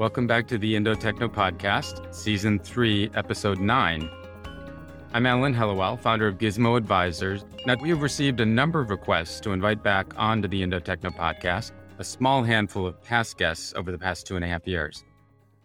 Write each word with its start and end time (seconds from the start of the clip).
Welcome 0.00 0.26
back 0.26 0.48
to 0.48 0.56
the 0.56 0.76
Indo 0.76 0.94
Techno 0.94 1.28
Podcast, 1.28 2.14
Season 2.14 2.58
3, 2.58 3.10
Episode 3.14 3.58
9. 3.58 4.10
I'm 5.12 5.26
Alan 5.26 5.54
Hellawell, 5.54 6.00
founder 6.00 6.26
of 6.26 6.38
Gizmo 6.38 6.76
Advisors. 6.76 7.44
Now, 7.66 7.76
we 7.80 7.90
have 7.90 8.00
received 8.00 8.40
a 8.40 8.46
number 8.46 8.80
of 8.80 8.90
requests 8.90 9.40
to 9.40 9.50
invite 9.50 9.82
back 9.82 10.12
onto 10.16 10.48
the 10.48 10.62
Indo 10.62 10.78
Techno 10.78 11.10
Podcast 11.10 11.72
a 12.00 12.04
small 12.04 12.42
handful 12.42 12.86
of 12.86 13.04
past 13.04 13.36
guests 13.36 13.74
over 13.76 13.92
the 13.92 13.98
past 13.98 14.26
two 14.26 14.34
and 14.34 14.42
a 14.42 14.48
half 14.48 14.66
years. 14.66 15.04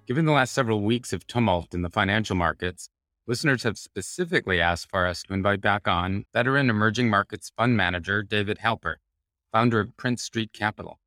Given 0.06 0.26
the 0.26 0.34
last 0.34 0.52
several 0.52 0.82
weeks 0.82 1.14
of 1.14 1.26
tumult 1.26 1.74
in 1.74 1.82
the 1.82 1.90
financial 1.90 2.36
markets, 2.36 2.90
listeners 3.26 3.64
have 3.64 3.78
specifically 3.78 4.60
asked 4.60 4.90
for 4.90 5.06
us 5.06 5.24
to 5.24 5.34
invite 5.34 5.62
back 5.62 5.88
on 5.88 6.26
veteran 6.34 6.70
emerging 6.70 7.10
markets 7.10 7.54
fund 7.56 7.78
manager 7.78 8.22
David 8.22 8.58
Halper, 8.58 8.96
founder 9.54 9.80
of 9.80 9.96
Prince 9.96 10.24
Street 10.24 10.52
Capital. 10.52 11.00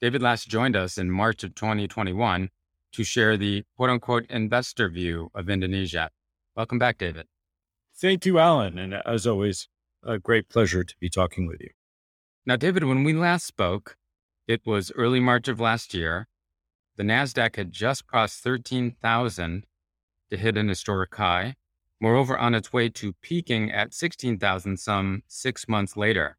David 0.00 0.22
last 0.22 0.46
joined 0.46 0.76
us 0.76 0.96
in 0.96 1.10
March 1.10 1.42
of 1.42 1.56
2021 1.56 2.48
to 2.92 3.02
share 3.02 3.36
the 3.36 3.64
quote 3.76 3.90
unquote 3.90 4.26
investor 4.30 4.88
view 4.88 5.32
of 5.34 5.50
Indonesia. 5.50 6.10
Welcome 6.54 6.78
back, 6.78 6.96
David. 6.96 7.26
Thank 7.96 8.24
you, 8.24 8.38
Alan. 8.38 8.78
And 8.78 8.94
as 8.94 9.26
always, 9.26 9.68
a 10.04 10.20
great 10.20 10.48
pleasure 10.48 10.84
to 10.84 10.94
be 11.00 11.10
talking 11.10 11.48
with 11.48 11.60
you. 11.60 11.70
Now, 12.46 12.54
David, 12.54 12.84
when 12.84 13.02
we 13.02 13.12
last 13.12 13.46
spoke, 13.46 13.96
it 14.50 14.66
was 14.66 14.90
early 14.96 15.20
March 15.20 15.46
of 15.46 15.60
last 15.60 15.94
year. 15.94 16.26
The 16.96 17.04
NASDAQ 17.04 17.54
had 17.54 17.70
just 17.70 18.06
crossed 18.06 18.42
13,000 18.42 19.64
to 20.30 20.36
hit 20.36 20.56
an 20.56 20.68
historic 20.68 21.14
high. 21.14 21.54
Moreover, 22.00 22.36
on 22.36 22.54
its 22.54 22.72
way 22.72 22.88
to 22.88 23.12
peaking 23.22 23.70
at 23.70 23.94
16,000 23.94 24.76
some 24.78 25.22
six 25.28 25.68
months 25.68 25.96
later. 25.96 26.36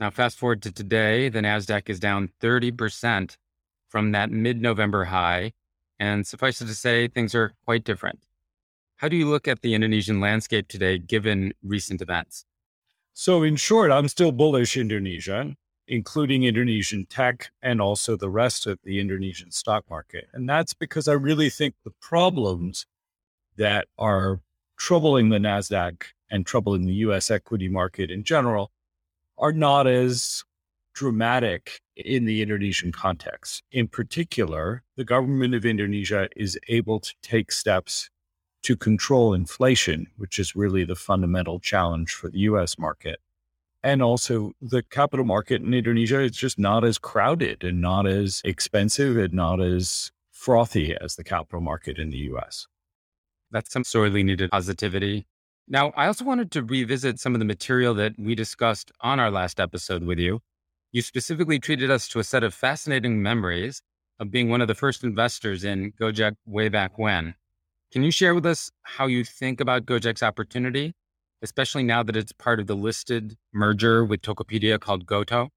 Now, 0.00 0.08
fast 0.08 0.38
forward 0.38 0.62
to 0.62 0.72
today, 0.72 1.28
the 1.28 1.40
NASDAQ 1.40 1.90
is 1.90 2.00
down 2.00 2.30
30% 2.40 3.36
from 3.88 4.12
that 4.12 4.30
mid 4.30 4.62
November 4.62 5.06
high. 5.06 5.52
And 5.98 6.26
suffice 6.26 6.62
it 6.62 6.66
to 6.66 6.74
say, 6.74 7.08
things 7.08 7.34
are 7.34 7.52
quite 7.64 7.84
different. 7.84 8.20
How 8.96 9.08
do 9.08 9.16
you 9.16 9.28
look 9.28 9.46
at 9.46 9.60
the 9.60 9.74
Indonesian 9.74 10.20
landscape 10.20 10.68
today, 10.68 10.96
given 10.96 11.52
recent 11.62 12.00
events? 12.00 12.46
So, 13.12 13.42
in 13.42 13.56
short, 13.56 13.90
I'm 13.90 14.08
still 14.08 14.32
bullish 14.32 14.76
Indonesia, 14.76 15.56
including 15.88 16.44
Indonesian 16.44 17.06
tech 17.06 17.50
and 17.62 17.80
also 17.80 18.16
the 18.16 18.30
rest 18.30 18.66
of 18.66 18.78
the 18.84 19.00
Indonesian 19.00 19.50
stock 19.50 19.84
market. 19.88 20.28
And 20.32 20.48
that's 20.48 20.74
because 20.74 21.08
I 21.08 21.14
really 21.14 21.50
think 21.50 21.74
the 21.84 21.94
problems 22.00 22.86
that 23.56 23.88
are 23.98 24.40
troubling 24.78 25.30
the 25.30 25.38
NASDAQ 25.38 26.02
and 26.30 26.46
troubling 26.46 26.86
the 26.86 26.94
US 26.94 27.30
equity 27.30 27.68
market 27.68 28.10
in 28.10 28.22
general 28.22 28.70
are 29.38 29.52
not 29.52 29.86
as 29.86 30.44
dramatic 30.94 31.80
in 31.96 32.24
the 32.24 32.42
Indonesian 32.42 32.92
context. 32.92 33.62
In 33.72 33.88
particular, 33.88 34.82
the 34.96 35.04
government 35.04 35.54
of 35.54 35.64
Indonesia 35.64 36.28
is 36.36 36.58
able 36.68 37.00
to 37.00 37.14
take 37.22 37.50
steps 37.50 38.10
to 38.62 38.76
control 38.76 39.32
inflation, 39.32 40.08
which 40.16 40.38
is 40.38 40.56
really 40.56 40.84
the 40.84 40.96
fundamental 40.96 41.60
challenge 41.60 42.12
for 42.12 42.28
the 42.28 42.40
US 42.40 42.78
market. 42.78 43.20
And 43.82 44.02
also, 44.02 44.52
the 44.60 44.82
capital 44.82 45.24
market 45.24 45.62
in 45.62 45.72
Indonesia 45.72 46.20
is 46.20 46.32
just 46.32 46.58
not 46.58 46.84
as 46.84 46.98
crowded 46.98 47.62
and 47.62 47.80
not 47.80 48.06
as 48.06 48.42
expensive 48.44 49.16
and 49.16 49.32
not 49.32 49.60
as 49.60 50.10
frothy 50.32 50.96
as 51.00 51.14
the 51.16 51.24
capital 51.24 51.60
market 51.60 51.98
in 51.98 52.10
the 52.10 52.18
US. 52.32 52.66
That's 53.50 53.72
some 53.72 53.84
sorely 53.84 54.22
needed 54.22 54.50
positivity 54.50 55.26
now, 55.70 55.92
I 55.96 56.06
also 56.06 56.24
wanted 56.24 56.50
to 56.52 56.62
revisit 56.62 57.20
some 57.20 57.34
of 57.34 57.40
the 57.40 57.44
material 57.44 57.92
that 57.94 58.14
we 58.18 58.34
discussed 58.34 58.90
on 59.02 59.20
our 59.20 59.30
last 59.30 59.60
episode 59.60 60.02
with 60.02 60.18
you. 60.18 60.40
You 60.92 61.02
specifically 61.02 61.58
treated 61.58 61.90
us 61.90 62.08
to 62.08 62.20
a 62.20 62.24
set 62.24 62.42
of 62.42 62.54
fascinating 62.54 63.20
memories 63.20 63.82
of 64.18 64.30
being 64.30 64.48
one 64.48 64.62
of 64.62 64.68
the 64.68 64.74
first 64.74 65.04
investors 65.04 65.64
in 65.64 65.92
Gojek 65.92 66.36
way 66.46 66.70
back 66.70 66.96
when. 66.96 67.34
Can 67.92 68.02
you 68.02 68.10
share 68.10 68.34
with 68.34 68.46
us 68.46 68.70
how 68.82 69.06
you 69.06 69.24
think 69.24 69.60
about 69.60 69.84
Gojek's 69.84 70.22
opportunity, 70.22 70.94
especially 71.42 71.82
now 71.82 72.02
that 72.02 72.16
it's 72.16 72.32
part 72.32 72.60
of 72.60 72.66
the 72.66 72.76
listed 72.76 73.36
merger 73.52 74.04
with 74.04 74.22
Tokopedia 74.22 74.80
called 74.80 75.06
Goto? 75.06 75.50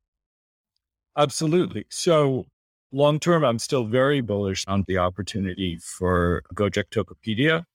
Absolutely. 1.18 1.86
So, 1.90 2.46
long 2.92 3.19
term, 3.19 3.44
I'm 3.44 3.59
still 3.59 3.86
very 3.86 4.22
bullish 4.22 4.66
on 4.68 4.86
the 4.88 4.97
opportunity 4.97 5.78
for 5.78 6.44
Gojek 6.53 6.86
Tokopedia. 6.90 7.66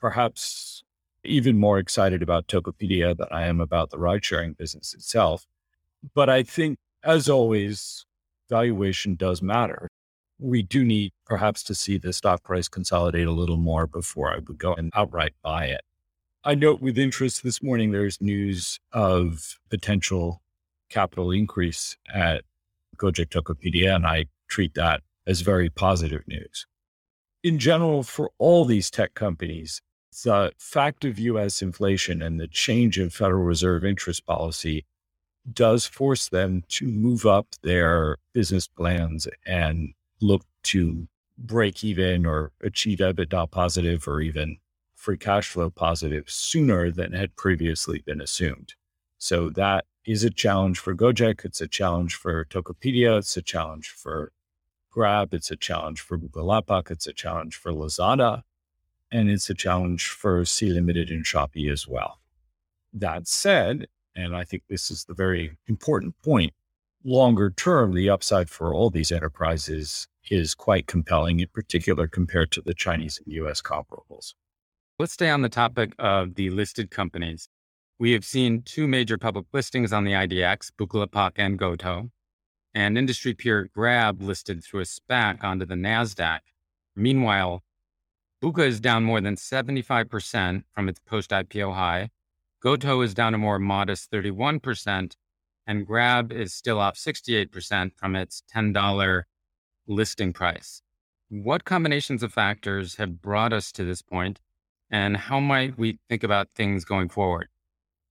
Perhaps 0.00 0.82
even 1.24 1.58
more 1.58 1.78
excited 1.78 2.22
about 2.22 2.46
Tokopedia 2.46 3.16
than 3.16 3.28
I 3.30 3.46
am 3.46 3.60
about 3.60 3.90
the 3.90 3.98
ride 3.98 4.24
sharing 4.24 4.52
business 4.52 4.94
itself. 4.94 5.46
But 6.14 6.28
I 6.28 6.42
think, 6.42 6.78
as 7.02 7.28
always, 7.28 8.04
valuation 8.48 9.14
does 9.14 9.42
matter. 9.42 9.88
We 10.38 10.62
do 10.62 10.84
need 10.84 11.12
perhaps 11.24 11.62
to 11.64 11.74
see 11.74 11.98
the 11.98 12.12
stock 12.12 12.42
price 12.42 12.68
consolidate 12.68 13.26
a 13.26 13.32
little 13.32 13.56
more 13.56 13.86
before 13.86 14.30
I 14.32 14.36
would 14.36 14.58
go 14.58 14.74
and 14.74 14.92
outright 14.94 15.32
buy 15.42 15.66
it. 15.66 15.80
I 16.46 16.54
note 16.54 16.80
with 16.80 16.96
interest 16.96 17.42
this 17.42 17.60
morning 17.60 17.90
there's 17.90 18.20
news 18.20 18.78
of 18.92 19.58
potential 19.68 20.40
capital 20.88 21.32
increase 21.32 21.96
at 22.14 22.44
Gojek 22.98 23.30
Tokopedia, 23.30 23.96
and 23.96 24.06
I 24.06 24.26
treat 24.46 24.74
that 24.74 25.00
as 25.26 25.40
very 25.40 25.68
positive 25.68 26.22
news. 26.28 26.64
In 27.42 27.58
general, 27.58 28.04
for 28.04 28.30
all 28.38 28.64
these 28.64 28.92
tech 28.92 29.14
companies, 29.14 29.82
the 30.22 30.52
fact 30.56 31.04
of 31.04 31.18
US 31.18 31.62
inflation 31.62 32.22
and 32.22 32.38
the 32.38 32.46
change 32.46 32.96
in 32.96 33.10
Federal 33.10 33.42
Reserve 33.42 33.84
interest 33.84 34.24
policy 34.24 34.84
does 35.52 35.84
force 35.84 36.28
them 36.28 36.62
to 36.68 36.86
move 36.86 37.26
up 37.26 37.48
their 37.64 38.18
business 38.32 38.68
plans 38.68 39.26
and 39.44 39.94
look 40.20 40.44
to 40.62 41.08
break 41.36 41.82
even 41.82 42.24
or 42.24 42.52
achieve 42.62 42.98
EBITDA 42.98 43.50
positive 43.50 44.06
or 44.06 44.20
even 44.20 44.58
free 45.06 45.16
cash 45.16 45.50
flow 45.50 45.70
positive 45.70 46.28
sooner 46.28 46.90
than 46.90 47.12
had 47.12 47.36
previously 47.36 48.00
been 48.04 48.20
assumed. 48.20 48.74
So 49.18 49.50
that 49.50 49.84
is 50.04 50.24
a 50.24 50.30
challenge 50.30 50.80
for 50.80 50.96
Gojek. 50.96 51.44
It's 51.44 51.60
a 51.60 51.68
challenge 51.68 52.16
for 52.16 52.44
Tokopedia. 52.46 53.16
It's 53.18 53.36
a 53.36 53.42
challenge 53.42 53.90
for 53.90 54.32
Grab. 54.90 55.32
It's 55.32 55.52
a 55.52 55.56
challenge 55.56 56.00
for 56.00 56.16
Google 56.16 56.48
Bukalapak. 56.48 56.90
It's 56.90 57.06
a 57.06 57.12
challenge 57.12 57.54
for 57.54 57.70
Lazada 57.70 58.42
and 59.12 59.30
it's 59.30 59.48
a 59.48 59.54
challenge 59.54 60.08
for 60.08 60.44
Sea 60.44 60.70
Limited 60.70 61.08
and 61.10 61.24
Shopee 61.24 61.70
as 61.70 61.86
well. 61.86 62.18
That 62.92 63.28
said, 63.28 63.86
and 64.16 64.34
I 64.34 64.42
think 64.42 64.64
this 64.68 64.90
is 64.90 65.04
the 65.04 65.14
very 65.14 65.56
important 65.68 66.20
point, 66.20 66.52
longer 67.04 67.50
term, 67.50 67.94
the 67.94 68.10
upside 68.10 68.50
for 68.50 68.74
all 68.74 68.90
these 68.90 69.12
enterprises 69.12 70.08
is 70.32 70.56
quite 70.56 70.88
compelling, 70.88 71.38
in 71.38 71.46
particular 71.54 72.08
compared 72.08 72.50
to 72.50 72.60
the 72.60 72.74
Chinese 72.74 73.20
and 73.24 73.32
US 73.34 73.62
comparables. 73.62 74.34
Let's 74.98 75.12
stay 75.12 75.28
on 75.28 75.42
the 75.42 75.50
topic 75.50 75.92
of 75.98 76.36
the 76.36 76.48
listed 76.48 76.90
companies. 76.90 77.50
We 77.98 78.12
have 78.12 78.24
seen 78.24 78.62
two 78.62 78.86
major 78.86 79.18
public 79.18 79.44
listings 79.52 79.92
on 79.92 80.04
the 80.04 80.12
IDX, 80.12 80.70
Bukalapak 80.80 81.32
and 81.36 81.58
Goto, 81.58 82.08
and 82.72 82.96
industry 82.96 83.34
peer 83.34 83.68
Grab 83.74 84.22
listed 84.22 84.64
through 84.64 84.80
a 84.80 84.84
SPAC 84.84 85.44
onto 85.44 85.66
the 85.66 85.74
NASDAQ. 85.74 86.38
Meanwhile, 86.94 87.62
Buka 88.42 88.66
is 88.66 88.80
down 88.80 89.04
more 89.04 89.20
than 89.20 89.36
75% 89.36 90.64
from 90.72 90.88
its 90.88 91.00
post 91.00 91.28
IPO 91.28 91.74
high. 91.74 92.08
Goto 92.62 93.02
is 93.02 93.12
down 93.12 93.34
a 93.34 93.38
more 93.38 93.58
modest 93.58 94.10
31%, 94.10 95.12
and 95.66 95.86
Grab 95.86 96.32
is 96.32 96.54
still 96.54 96.80
off 96.80 96.96
68% 96.96 97.92
from 97.96 98.16
its 98.16 98.42
$10 98.50 99.24
listing 99.86 100.32
price. 100.32 100.80
What 101.28 101.66
combinations 101.66 102.22
of 102.22 102.32
factors 102.32 102.94
have 102.94 103.20
brought 103.20 103.52
us 103.52 103.72
to 103.72 103.84
this 103.84 104.00
point, 104.00 104.40
and 104.90 105.16
how 105.16 105.40
might 105.40 105.78
we 105.78 105.98
think 106.08 106.22
about 106.22 106.48
things 106.54 106.84
going 106.84 107.08
forward? 107.08 107.48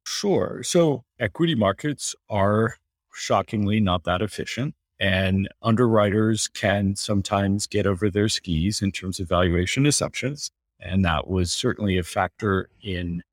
Sure. 0.05 0.61
So, 0.63 1.03
equity 1.19 1.55
markets 1.55 2.15
are 2.29 2.75
shockingly 3.13 3.79
not 3.79 4.03
that 4.03 4.21
efficient. 4.21 4.75
And 4.99 5.49
underwriters 5.61 6.47
can 6.47 6.95
sometimes 6.95 7.67
get 7.67 7.85
over 7.85 8.09
their 8.09 8.29
skis 8.29 8.81
in 8.81 8.91
terms 8.91 9.19
of 9.19 9.27
valuation 9.27 9.85
assumptions. 9.85 10.51
And 10.79 11.03
that 11.03 11.27
was 11.27 11.51
certainly 11.51 11.97
a 11.97 12.03
factor 12.03 12.69
in 12.81 13.23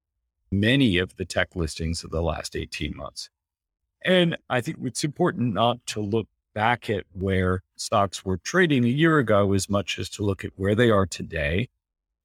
many 0.50 0.98
of 0.98 1.16
the 1.16 1.24
tech 1.24 1.54
listings 1.54 2.02
of 2.02 2.10
the 2.10 2.22
last 2.22 2.56
18 2.56 2.96
months. 2.96 3.30
And 4.04 4.36
I 4.50 4.60
think 4.60 4.78
it's 4.82 5.04
important 5.04 5.54
not 5.54 5.84
to 5.88 6.00
look 6.00 6.26
back 6.54 6.90
at 6.90 7.04
where 7.12 7.62
stocks 7.76 8.24
were 8.24 8.36
trading 8.38 8.84
a 8.84 8.88
year 8.88 9.18
ago 9.18 9.52
as 9.52 9.70
much 9.70 9.98
as 9.98 10.08
to 10.10 10.22
look 10.22 10.44
at 10.44 10.52
where 10.56 10.74
they 10.74 10.90
are 10.90 11.06
today 11.06 11.68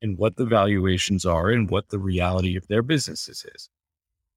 and 0.02 0.18
what 0.18 0.36
the 0.36 0.46
valuations 0.46 1.26
are 1.26 1.50
and 1.50 1.70
what 1.70 1.90
the 1.90 2.00
reality 2.00 2.56
of 2.56 2.68
their 2.68 2.82
businesses 2.82 3.46
is. 3.56 3.70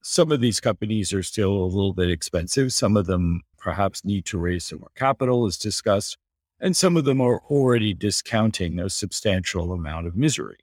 Some 0.02 0.32
of 0.32 0.40
these 0.40 0.60
companies 0.60 1.12
are 1.12 1.22
still 1.22 1.52
a 1.52 1.66
little 1.66 1.92
bit 1.92 2.10
expensive. 2.10 2.72
Some 2.72 2.96
of 2.96 3.06
them 3.06 3.42
perhaps 3.58 4.04
need 4.04 4.24
to 4.26 4.38
raise 4.38 4.64
some 4.64 4.80
more 4.80 4.90
capital, 4.94 5.44
as 5.46 5.58
discussed. 5.58 6.16
And 6.58 6.76
some 6.76 6.96
of 6.96 7.04
them 7.04 7.20
are 7.20 7.40
already 7.50 7.92
discounting 7.94 8.78
a 8.78 8.88
substantial 8.88 9.72
amount 9.72 10.06
of 10.06 10.16
misery. 10.16 10.58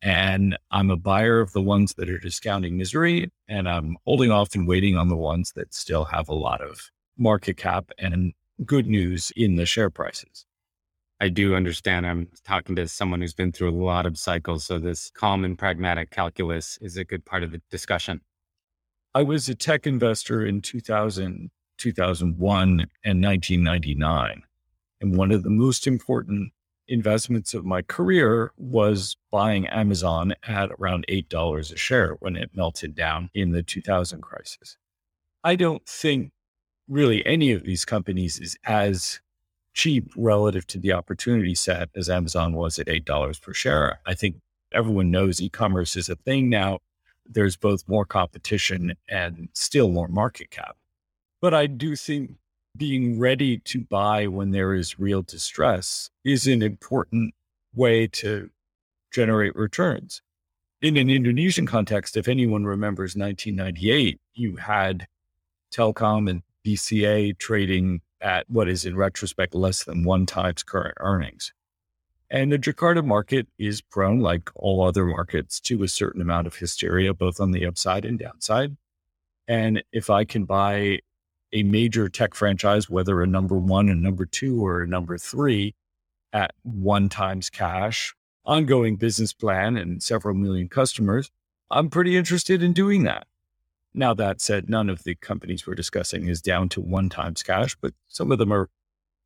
And 0.00 0.56
I'm 0.70 0.90
a 0.90 0.96
buyer 0.96 1.40
of 1.40 1.52
the 1.52 1.62
ones 1.62 1.94
that 1.94 2.08
are 2.08 2.18
discounting 2.18 2.76
misery, 2.76 3.32
and 3.48 3.68
I'm 3.68 3.96
holding 4.04 4.30
off 4.30 4.54
and 4.54 4.68
waiting 4.68 4.96
on 4.96 5.08
the 5.08 5.16
ones 5.16 5.52
that 5.56 5.74
still 5.74 6.04
have 6.04 6.28
a 6.28 6.34
lot 6.34 6.60
of 6.60 6.90
market 7.16 7.56
cap 7.56 7.90
and 7.98 8.32
good 8.64 8.86
news 8.86 9.32
in 9.34 9.56
the 9.56 9.66
share 9.66 9.90
prices. 9.90 10.46
I 11.20 11.28
do 11.28 11.54
understand. 11.54 12.06
I'm 12.06 12.28
talking 12.44 12.76
to 12.76 12.86
someone 12.86 13.20
who's 13.20 13.34
been 13.34 13.50
through 13.50 13.70
a 13.70 13.84
lot 13.84 14.06
of 14.06 14.16
cycles. 14.16 14.64
So, 14.64 14.78
this 14.78 15.10
calm 15.10 15.44
and 15.44 15.58
pragmatic 15.58 16.10
calculus 16.10 16.78
is 16.80 16.96
a 16.96 17.04
good 17.04 17.24
part 17.24 17.42
of 17.42 17.50
the 17.50 17.60
discussion. 17.70 18.20
I 19.14 19.22
was 19.22 19.48
a 19.48 19.54
tech 19.54 19.86
investor 19.86 20.46
in 20.46 20.60
2000, 20.60 21.50
2001, 21.78 22.70
and 23.04 23.24
1999. 23.24 24.42
And 25.00 25.16
one 25.16 25.32
of 25.32 25.42
the 25.42 25.50
most 25.50 25.86
important 25.86 26.52
investments 26.88 27.52
of 27.52 27.64
my 27.64 27.82
career 27.82 28.52
was 28.56 29.16
buying 29.30 29.66
Amazon 29.66 30.34
at 30.46 30.70
around 30.78 31.04
$8 31.08 31.72
a 31.72 31.76
share 31.76 32.14
when 32.20 32.36
it 32.36 32.50
melted 32.54 32.94
down 32.94 33.30
in 33.34 33.52
the 33.52 33.62
2000 33.62 34.22
crisis. 34.22 34.76
I 35.44 35.56
don't 35.56 35.84
think 35.86 36.32
really 36.88 37.24
any 37.26 37.52
of 37.52 37.64
these 37.64 37.84
companies 37.84 38.38
is 38.38 38.56
as 38.64 39.20
cheap 39.74 40.12
relative 40.16 40.66
to 40.68 40.78
the 40.78 40.92
opportunity 40.92 41.54
set 41.54 41.88
as 41.94 42.08
Amazon 42.08 42.52
was 42.54 42.78
at 42.78 42.86
$8 42.86 43.40
per 43.40 43.52
share. 43.52 44.00
I 44.06 44.14
think 44.14 44.36
everyone 44.72 45.10
knows 45.10 45.40
e 45.40 45.48
commerce 45.48 45.96
is 45.96 46.08
a 46.08 46.16
thing 46.16 46.48
now. 46.48 46.78
There's 47.26 47.56
both 47.56 47.88
more 47.88 48.04
competition 48.04 48.94
and 49.08 49.48
still 49.52 49.88
more 49.90 50.08
market 50.08 50.50
cap. 50.50 50.76
But 51.40 51.54
I 51.54 51.66
do 51.66 51.94
think 51.94 52.32
being 52.76 53.18
ready 53.18 53.58
to 53.58 53.80
buy 53.80 54.26
when 54.26 54.50
there 54.50 54.74
is 54.74 54.98
real 54.98 55.22
distress 55.22 56.10
is 56.24 56.46
an 56.46 56.62
important 56.62 57.34
way 57.74 58.06
to 58.06 58.50
generate 59.12 59.54
returns. 59.56 60.22
In 60.80 60.96
an 60.96 61.10
Indonesian 61.10 61.66
context, 61.66 62.16
if 62.16 62.28
anyone 62.28 62.64
remembers 62.64 63.16
1998, 63.16 64.20
you 64.34 64.56
had 64.56 65.06
Telkom 65.72 66.30
and 66.30 66.42
BCA 66.64 67.36
trading 67.38 68.00
at 68.20 68.48
what 68.48 68.68
is 68.68 68.84
in 68.84 68.96
retrospect 68.96 69.54
less 69.54 69.84
than 69.84 70.04
one 70.04 70.26
times 70.26 70.62
current 70.62 70.96
earnings. 71.00 71.52
And 72.30 72.52
the 72.52 72.58
Jakarta 72.58 73.04
market 73.04 73.46
is 73.58 73.80
prone, 73.80 74.20
like 74.20 74.50
all 74.54 74.82
other 74.82 75.06
markets, 75.06 75.60
to 75.60 75.82
a 75.82 75.88
certain 75.88 76.20
amount 76.20 76.46
of 76.46 76.56
hysteria, 76.56 77.14
both 77.14 77.40
on 77.40 77.52
the 77.52 77.64
upside 77.64 78.04
and 78.04 78.18
downside. 78.18 78.76
And 79.46 79.82
if 79.92 80.10
I 80.10 80.24
can 80.24 80.44
buy 80.44 80.98
a 81.52 81.62
major 81.62 82.08
tech 82.08 82.34
franchise, 82.34 82.90
whether 82.90 83.22
a 83.22 83.26
number 83.26 83.56
one, 83.56 83.88
a 83.88 83.94
number 83.94 84.26
two, 84.26 84.64
or 84.64 84.82
a 84.82 84.86
number 84.86 85.16
three, 85.16 85.74
at 86.32 86.52
one 86.62 87.08
times 87.08 87.48
cash, 87.48 88.14
ongoing 88.44 88.96
business 88.96 89.32
plan, 89.32 89.76
and 89.76 90.02
several 90.02 90.34
million 90.34 90.68
customers, 90.68 91.30
I'm 91.70 91.90
pretty 91.90 92.16
interested 92.16 92.62
in 92.62 92.72
doing 92.72 93.04
that. 93.04 93.26
Now, 93.98 94.14
that 94.14 94.40
said, 94.40 94.70
none 94.70 94.88
of 94.88 95.02
the 95.02 95.16
companies 95.16 95.66
we're 95.66 95.74
discussing 95.74 96.28
is 96.28 96.40
down 96.40 96.68
to 96.68 96.80
one 96.80 97.08
times 97.08 97.42
cash, 97.42 97.76
but 97.80 97.94
some 98.06 98.30
of 98.30 98.38
them 98.38 98.52
are 98.52 98.70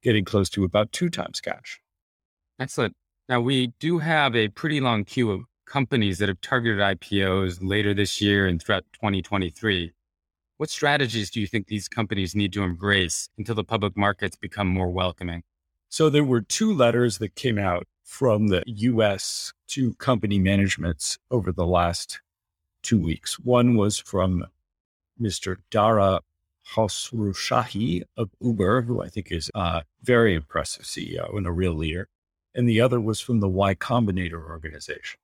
getting 0.03 0.25
close 0.25 0.49
to 0.49 0.65
about 0.65 0.93
two 0.93 1.11
times 1.11 1.43
cash. 1.43 1.79
Excellent. 2.59 2.95
Now, 3.29 3.43
we 3.43 3.75
do 3.81 3.99
have 3.99 4.35
a 4.35 4.49
pretty 4.49 4.81
long 4.81 5.05
queue 5.05 5.31
of 5.31 5.43
companies 5.67 6.17
that 6.21 6.31
have 6.31 6.41
targeted 6.41 6.79
IPOs 6.79 7.59
later 7.61 7.93
this 7.93 8.23
year 8.23 8.47
and 8.47 8.63
throughout 8.63 8.87
2023. 8.95 9.93
What 10.57 10.71
strategies 10.71 11.31
do 11.31 11.43
you 11.43 11.47
think 11.47 11.67
these 11.67 11.87
companies 11.87 12.35
need 12.35 12.55
to 12.55 12.63
embrace 12.63 13.29
until 13.37 13.55
the 13.55 13.65
public 13.65 13.95
markets 13.95 14.37
become 14.37 14.69
more 14.69 14.91
welcoming? 14.91 15.43
So, 15.91 16.09
there 16.09 16.25
were 16.25 16.41
two 16.41 16.73
letters 16.73 17.19
that 17.19 17.35
came 17.35 17.59
out 17.59 17.87
from 18.05 18.49
the 18.49 18.63
US 18.67 19.53
to 19.69 19.93
company 19.97 20.39
managements 20.39 21.19
over 21.31 21.53
the 21.53 21.67
last 21.67 22.23
two 22.83 22.99
weeks. 22.99 23.39
One 23.39 23.77
was 23.77 23.99
from 23.99 24.47
Mr. 25.23 25.59
Dara 25.71 26.21
Khosrowshahi 26.75 28.03
of 28.17 28.31
Uber, 28.41 28.83
who 28.83 29.03
I 29.03 29.09
think 29.09 29.31
is 29.31 29.51
a 29.55 29.83
very 30.03 30.35
impressive 30.35 30.85
CEO 30.85 31.37
and 31.37 31.47
a 31.47 31.53
real 31.53 31.75
leader. 31.75 32.09
And 32.55 32.69
the 32.69 32.81
other 32.81 33.01
was 33.01 33.21
from 33.21 33.41
the 33.41 33.49
Y 33.49 33.75
Combinator 33.75 34.43
organization. 34.49 35.19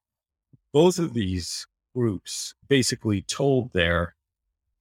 Both 0.72 0.98
of 0.98 1.14
these 1.14 1.66
groups 1.94 2.54
basically 2.68 3.22
told 3.22 3.72
their 3.72 4.14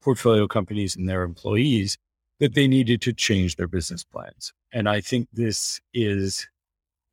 portfolio 0.02 0.48
companies 0.48 0.96
and 0.96 1.10
their 1.10 1.24
employees 1.24 1.98
that 2.40 2.54
they 2.54 2.68
needed 2.68 3.02
to 3.02 3.14
change 3.14 3.56
their 3.56 3.68
business 3.68 4.04
plans. 4.04 4.54
And 4.72 4.88
I 4.88 5.02
think 5.02 5.28
this 5.34 5.82
is 5.94 6.48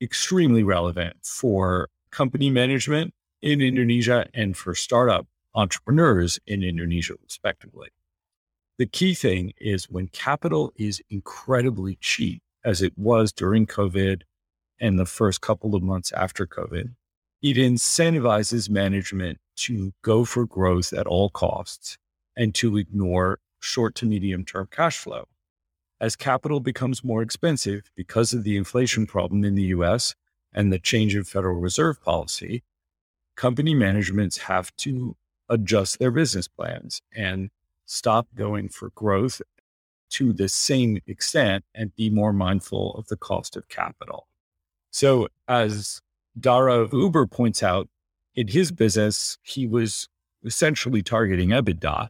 extremely 0.00 0.62
relevant 0.62 1.16
for 1.22 1.88
company 2.10 2.50
management 2.50 3.14
in 3.40 3.60
Indonesia 3.60 4.26
and 4.34 4.56
for 4.56 4.74
startup 4.74 5.26
entrepreneurs 5.54 6.38
in 6.46 6.62
Indonesia, 6.62 7.14
respectively. 7.22 7.88
The 8.78 8.86
key 8.86 9.14
thing 9.14 9.52
is 9.60 9.88
when 9.88 10.08
capital 10.08 10.72
is 10.76 11.00
incredibly 11.08 11.96
cheap, 12.00 12.42
as 12.64 12.82
it 12.82 12.96
was 12.96 13.32
during 13.32 13.66
COVID 13.66 14.22
and 14.80 14.98
the 14.98 15.06
first 15.06 15.40
couple 15.40 15.74
of 15.74 15.82
months 15.82 16.12
after 16.12 16.46
COVID, 16.46 16.94
it 17.42 17.56
incentivizes 17.56 18.70
management 18.70 19.38
to 19.56 19.92
go 20.02 20.24
for 20.24 20.46
growth 20.46 20.92
at 20.92 21.06
all 21.06 21.30
costs 21.30 21.98
and 22.36 22.54
to 22.54 22.76
ignore 22.76 23.38
short 23.60 23.94
to 23.96 24.06
medium 24.06 24.44
term 24.44 24.68
cash 24.70 24.98
flow. 24.98 25.28
As 26.00 26.16
capital 26.16 26.58
becomes 26.58 27.04
more 27.04 27.22
expensive 27.22 27.90
because 27.94 28.32
of 28.32 28.44
the 28.44 28.56
inflation 28.56 29.06
problem 29.06 29.44
in 29.44 29.54
the 29.54 29.74
US 29.76 30.14
and 30.52 30.72
the 30.72 30.78
change 30.78 31.14
in 31.14 31.24
Federal 31.24 31.60
Reserve 31.60 32.02
policy, 32.02 32.64
company 33.36 33.74
managements 33.74 34.38
have 34.38 34.74
to 34.76 35.16
adjust 35.48 35.98
their 35.98 36.10
business 36.10 36.48
plans 36.48 37.02
and 37.14 37.50
stop 37.86 38.26
going 38.34 38.68
for 38.68 38.90
growth 38.90 39.42
to 40.10 40.32
the 40.32 40.48
same 40.48 40.98
extent 41.06 41.64
and 41.74 41.94
be 41.96 42.08
more 42.10 42.32
mindful 42.32 42.94
of 42.94 43.06
the 43.08 43.16
cost 43.16 43.56
of 43.56 43.68
capital. 43.68 44.28
So, 44.90 45.28
as 45.48 46.00
Dara 46.38 46.88
Uber 46.92 47.26
points 47.26 47.62
out, 47.62 47.88
in 48.34 48.48
his 48.48 48.72
business, 48.72 49.38
he 49.42 49.66
was 49.66 50.08
essentially 50.44 51.02
targeting 51.02 51.50
EBITDA, 51.50 52.08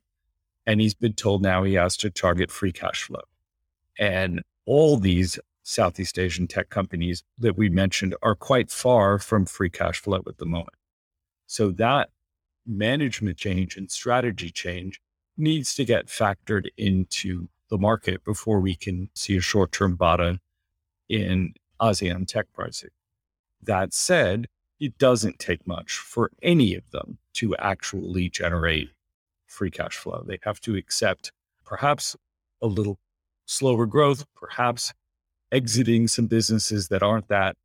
and 0.66 0.80
he's 0.80 0.94
been 0.94 1.12
told 1.12 1.42
now 1.42 1.62
he 1.62 1.74
has 1.74 1.96
to 1.98 2.10
target 2.10 2.50
free 2.50 2.72
cash 2.72 3.04
flow. 3.04 3.20
And 3.98 4.42
all 4.66 4.96
these 4.96 5.38
Southeast 5.62 6.18
Asian 6.18 6.46
tech 6.46 6.68
companies 6.68 7.22
that 7.38 7.56
we 7.56 7.68
mentioned 7.68 8.14
are 8.22 8.34
quite 8.34 8.70
far 8.70 9.18
from 9.18 9.46
free 9.46 9.70
cash 9.70 10.00
flow 10.00 10.22
at 10.26 10.38
the 10.38 10.46
moment. 10.46 10.76
So 11.46 11.70
that 11.72 12.10
management 12.66 13.36
change 13.36 13.76
and 13.76 13.90
strategy 13.90 14.50
change 14.50 15.00
needs 15.36 15.74
to 15.74 15.84
get 15.84 16.06
factored 16.06 16.68
into 16.76 17.48
the 17.70 17.78
market 17.78 18.24
before 18.24 18.60
we 18.60 18.74
can 18.74 19.10
see 19.14 19.36
a 19.36 19.40
short 19.40 19.72
term 19.72 19.96
bottom 19.96 20.40
in 21.08 21.54
ASEAN 21.80 22.26
tech 22.26 22.46
pricing. 22.52 22.90
That 23.62 23.92
said, 23.92 24.46
it 24.78 24.98
doesn't 24.98 25.38
take 25.38 25.66
much 25.66 25.96
for 25.96 26.30
any 26.42 26.74
of 26.74 26.88
them 26.90 27.18
to 27.34 27.56
actually 27.56 28.28
generate 28.28 28.90
free 29.46 29.70
cash 29.70 29.96
flow. 29.96 30.22
They 30.26 30.38
have 30.42 30.60
to 30.62 30.76
accept 30.76 31.32
perhaps 31.64 32.16
a 32.60 32.66
little 32.66 32.98
slower 33.46 33.86
growth, 33.86 34.24
perhaps 34.34 34.92
exiting 35.52 36.08
some 36.08 36.26
businesses 36.26 36.88
that 36.88 37.02
aren't 37.02 37.28
that 37.28 37.56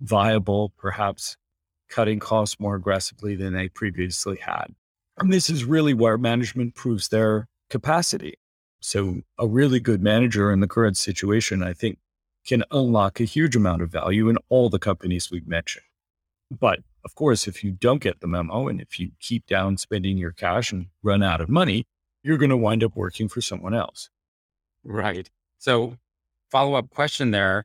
viable, 0.00 0.72
perhaps 0.76 1.36
cutting 1.94 2.18
costs 2.18 2.58
more 2.58 2.74
aggressively 2.74 3.36
than 3.36 3.54
they 3.54 3.68
previously 3.68 4.36
had. 4.36 4.74
And 5.16 5.32
this 5.32 5.48
is 5.48 5.64
really 5.64 5.94
where 5.94 6.18
management 6.18 6.74
proves 6.74 7.06
their 7.06 7.46
capacity. 7.70 8.34
So, 8.80 9.20
a 9.38 9.46
really 9.46 9.78
good 9.78 10.02
manager 10.02 10.52
in 10.52 10.58
the 10.58 10.66
current 10.66 10.96
situation, 10.96 11.62
I 11.62 11.72
think, 11.72 11.98
can 12.44 12.64
unlock 12.72 13.20
a 13.20 13.24
huge 13.24 13.54
amount 13.54 13.80
of 13.80 13.92
value 13.92 14.28
in 14.28 14.38
all 14.48 14.68
the 14.68 14.80
companies 14.80 15.30
we've 15.30 15.46
mentioned. 15.46 15.84
But 16.50 16.80
of 17.04 17.14
course, 17.14 17.46
if 17.46 17.62
you 17.62 17.70
don't 17.70 18.02
get 18.02 18.20
the 18.20 18.26
memo 18.26 18.66
and 18.66 18.80
if 18.80 18.98
you 18.98 19.12
keep 19.20 19.46
down 19.46 19.76
spending 19.76 20.18
your 20.18 20.32
cash 20.32 20.72
and 20.72 20.86
run 21.02 21.22
out 21.22 21.40
of 21.40 21.48
money, 21.48 21.86
you're 22.24 22.38
going 22.38 22.50
to 22.50 22.56
wind 22.56 22.82
up 22.82 22.96
working 22.96 23.28
for 23.28 23.40
someone 23.40 23.72
else. 23.72 24.10
Right. 24.82 25.30
So, 25.58 25.96
follow 26.50 26.74
up 26.74 26.90
question 26.90 27.30
there 27.30 27.64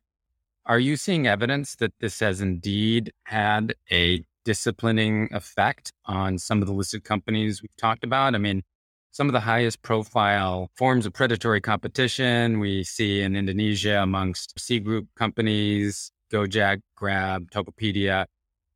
are 0.70 0.78
you 0.78 0.96
seeing 0.96 1.26
evidence 1.26 1.74
that 1.74 1.92
this 1.98 2.20
has 2.20 2.40
indeed 2.40 3.12
had 3.24 3.74
a 3.90 4.24
disciplining 4.44 5.28
effect 5.32 5.92
on 6.04 6.38
some 6.38 6.62
of 6.62 6.68
the 6.68 6.72
listed 6.72 7.02
companies 7.02 7.60
we've 7.60 7.76
talked 7.76 8.04
about? 8.04 8.36
I 8.36 8.38
mean, 8.38 8.62
some 9.10 9.28
of 9.28 9.32
the 9.32 9.40
highest 9.40 9.82
profile 9.82 10.70
forms 10.76 11.06
of 11.06 11.12
predatory 11.12 11.60
competition 11.60 12.60
we 12.60 12.84
see 12.84 13.20
in 13.20 13.34
Indonesia 13.34 14.00
amongst 14.00 14.60
Sea 14.60 14.78
group 14.78 15.08
companies, 15.16 16.12
Gojek, 16.32 16.82
Grab, 16.94 17.50
Tokopedia. 17.50 18.26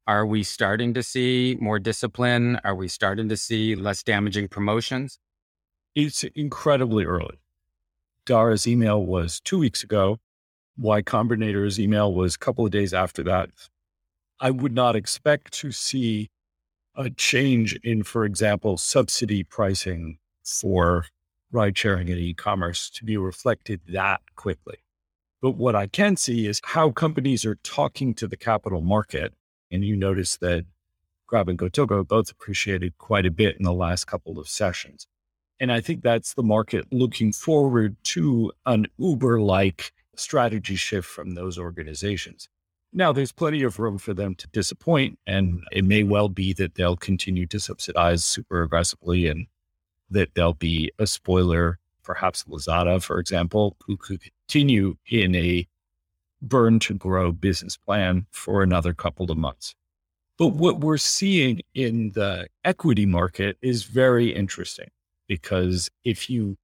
Are 0.08 0.26
we 0.26 0.42
starting 0.42 0.94
to 0.94 1.02
see 1.04 1.56
more 1.60 1.78
discipline? 1.78 2.58
Are 2.64 2.74
we 2.74 2.88
starting 2.88 3.28
to 3.28 3.36
see 3.36 3.76
less 3.76 4.02
damaging 4.02 4.48
promotions? 4.48 5.20
It's 5.94 6.24
incredibly 6.24 7.04
early. 7.04 7.38
Dara's 8.26 8.66
email 8.66 9.06
was 9.06 9.38
two 9.38 9.58
weeks 9.60 9.84
ago. 9.84 10.18
Y 10.76 11.02
Combinator's 11.02 11.78
email 11.78 12.12
was 12.12 12.34
a 12.34 12.38
couple 12.38 12.64
of 12.64 12.72
days 12.72 12.92
after 12.92 13.22
that. 13.24 13.50
I 14.40 14.50
would 14.50 14.72
not 14.72 14.96
expect 14.96 15.52
to 15.54 15.70
see 15.70 16.28
a 16.96 17.10
change 17.10 17.74
in, 17.82 18.02
for 18.02 18.24
example, 18.24 18.76
subsidy 18.76 19.44
pricing 19.44 20.18
for 20.44 21.06
ride 21.52 21.78
sharing 21.78 22.10
and 22.10 22.18
e 22.18 22.34
commerce 22.34 22.90
to 22.90 23.04
be 23.04 23.16
reflected 23.16 23.80
that 23.88 24.20
quickly. 24.34 24.78
But 25.40 25.52
what 25.52 25.76
I 25.76 25.86
can 25.86 26.16
see 26.16 26.46
is 26.46 26.60
how 26.64 26.90
companies 26.90 27.44
are 27.44 27.56
talking 27.56 28.14
to 28.14 28.26
the 28.26 28.36
capital 28.36 28.80
market. 28.80 29.32
And 29.70 29.84
you 29.84 29.96
notice 29.96 30.36
that 30.38 30.64
Grab 31.26 31.48
and 31.48 31.58
GoTogo 31.58 32.06
both 32.06 32.30
appreciated 32.30 32.98
quite 32.98 33.26
a 33.26 33.30
bit 33.30 33.56
in 33.56 33.64
the 33.64 33.72
last 33.72 34.06
couple 34.06 34.38
of 34.38 34.48
sessions. 34.48 35.06
And 35.60 35.72
I 35.72 35.80
think 35.80 36.02
that's 36.02 36.34
the 36.34 36.42
market 36.42 36.86
looking 36.90 37.32
forward 37.32 37.96
to 38.04 38.52
an 38.66 38.86
Uber 38.98 39.40
like 39.40 39.92
strategy 40.18 40.76
shift 40.76 41.09
from 41.09 41.35
those 41.35 41.59
organizations. 41.59 42.49
Now, 42.92 43.12
there's 43.12 43.33
plenty 43.33 43.62
of 43.64 43.78
room 43.78 43.99
for 43.99 44.14
them 44.14 44.37
to 44.37 44.47
disappoint, 44.49 45.18
and 45.26 45.64
it 45.73 45.85
may 45.85 46.04
well 46.04 46.28
be 46.28 46.52
that 46.54 46.76
they'll 46.76 46.97
continue 46.97 47.47
to 47.47 47.59
subsidize 47.59 48.25
super 48.25 48.62
aggressively 48.62 49.26
and 49.26 49.47
that 50.11 50.35
there'll 50.35 50.54
be 50.54 50.92
a 50.99 51.06
spoiler, 51.06 51.78
perhaps 52.04 52.44
Lazada, 52.44 53.02
for 53.02 53.18
example, 53.18 53.76
who 53.85 53.97
could 53.97 54.21
continue 54.23 54.97
in 55.11 55.35
a 55.35 55.66
burn 56.40 56.78
to 56.78 56.94
grow 56.94 57.33
business 57.33 57.76
plan 57.76 58.26
for 58.30 58.62
another 58.62 58.92
couple 58.92 59.30
of 59.30 59.37
months. 59.38 59.75
But 60.38 60.49
what 60.49 60.80
we're 60.80 60.97
seeing 60.97 61.62
in 61.75 62.12
the 62.14 62.49
equity 62.64 63.06
market 63.06 63.56
is 63.62 63.85
very 63.85 64.35
interesting 64.35 64.90
because 65.26 65.90
if 66.04 66.28
you 66.28 66.56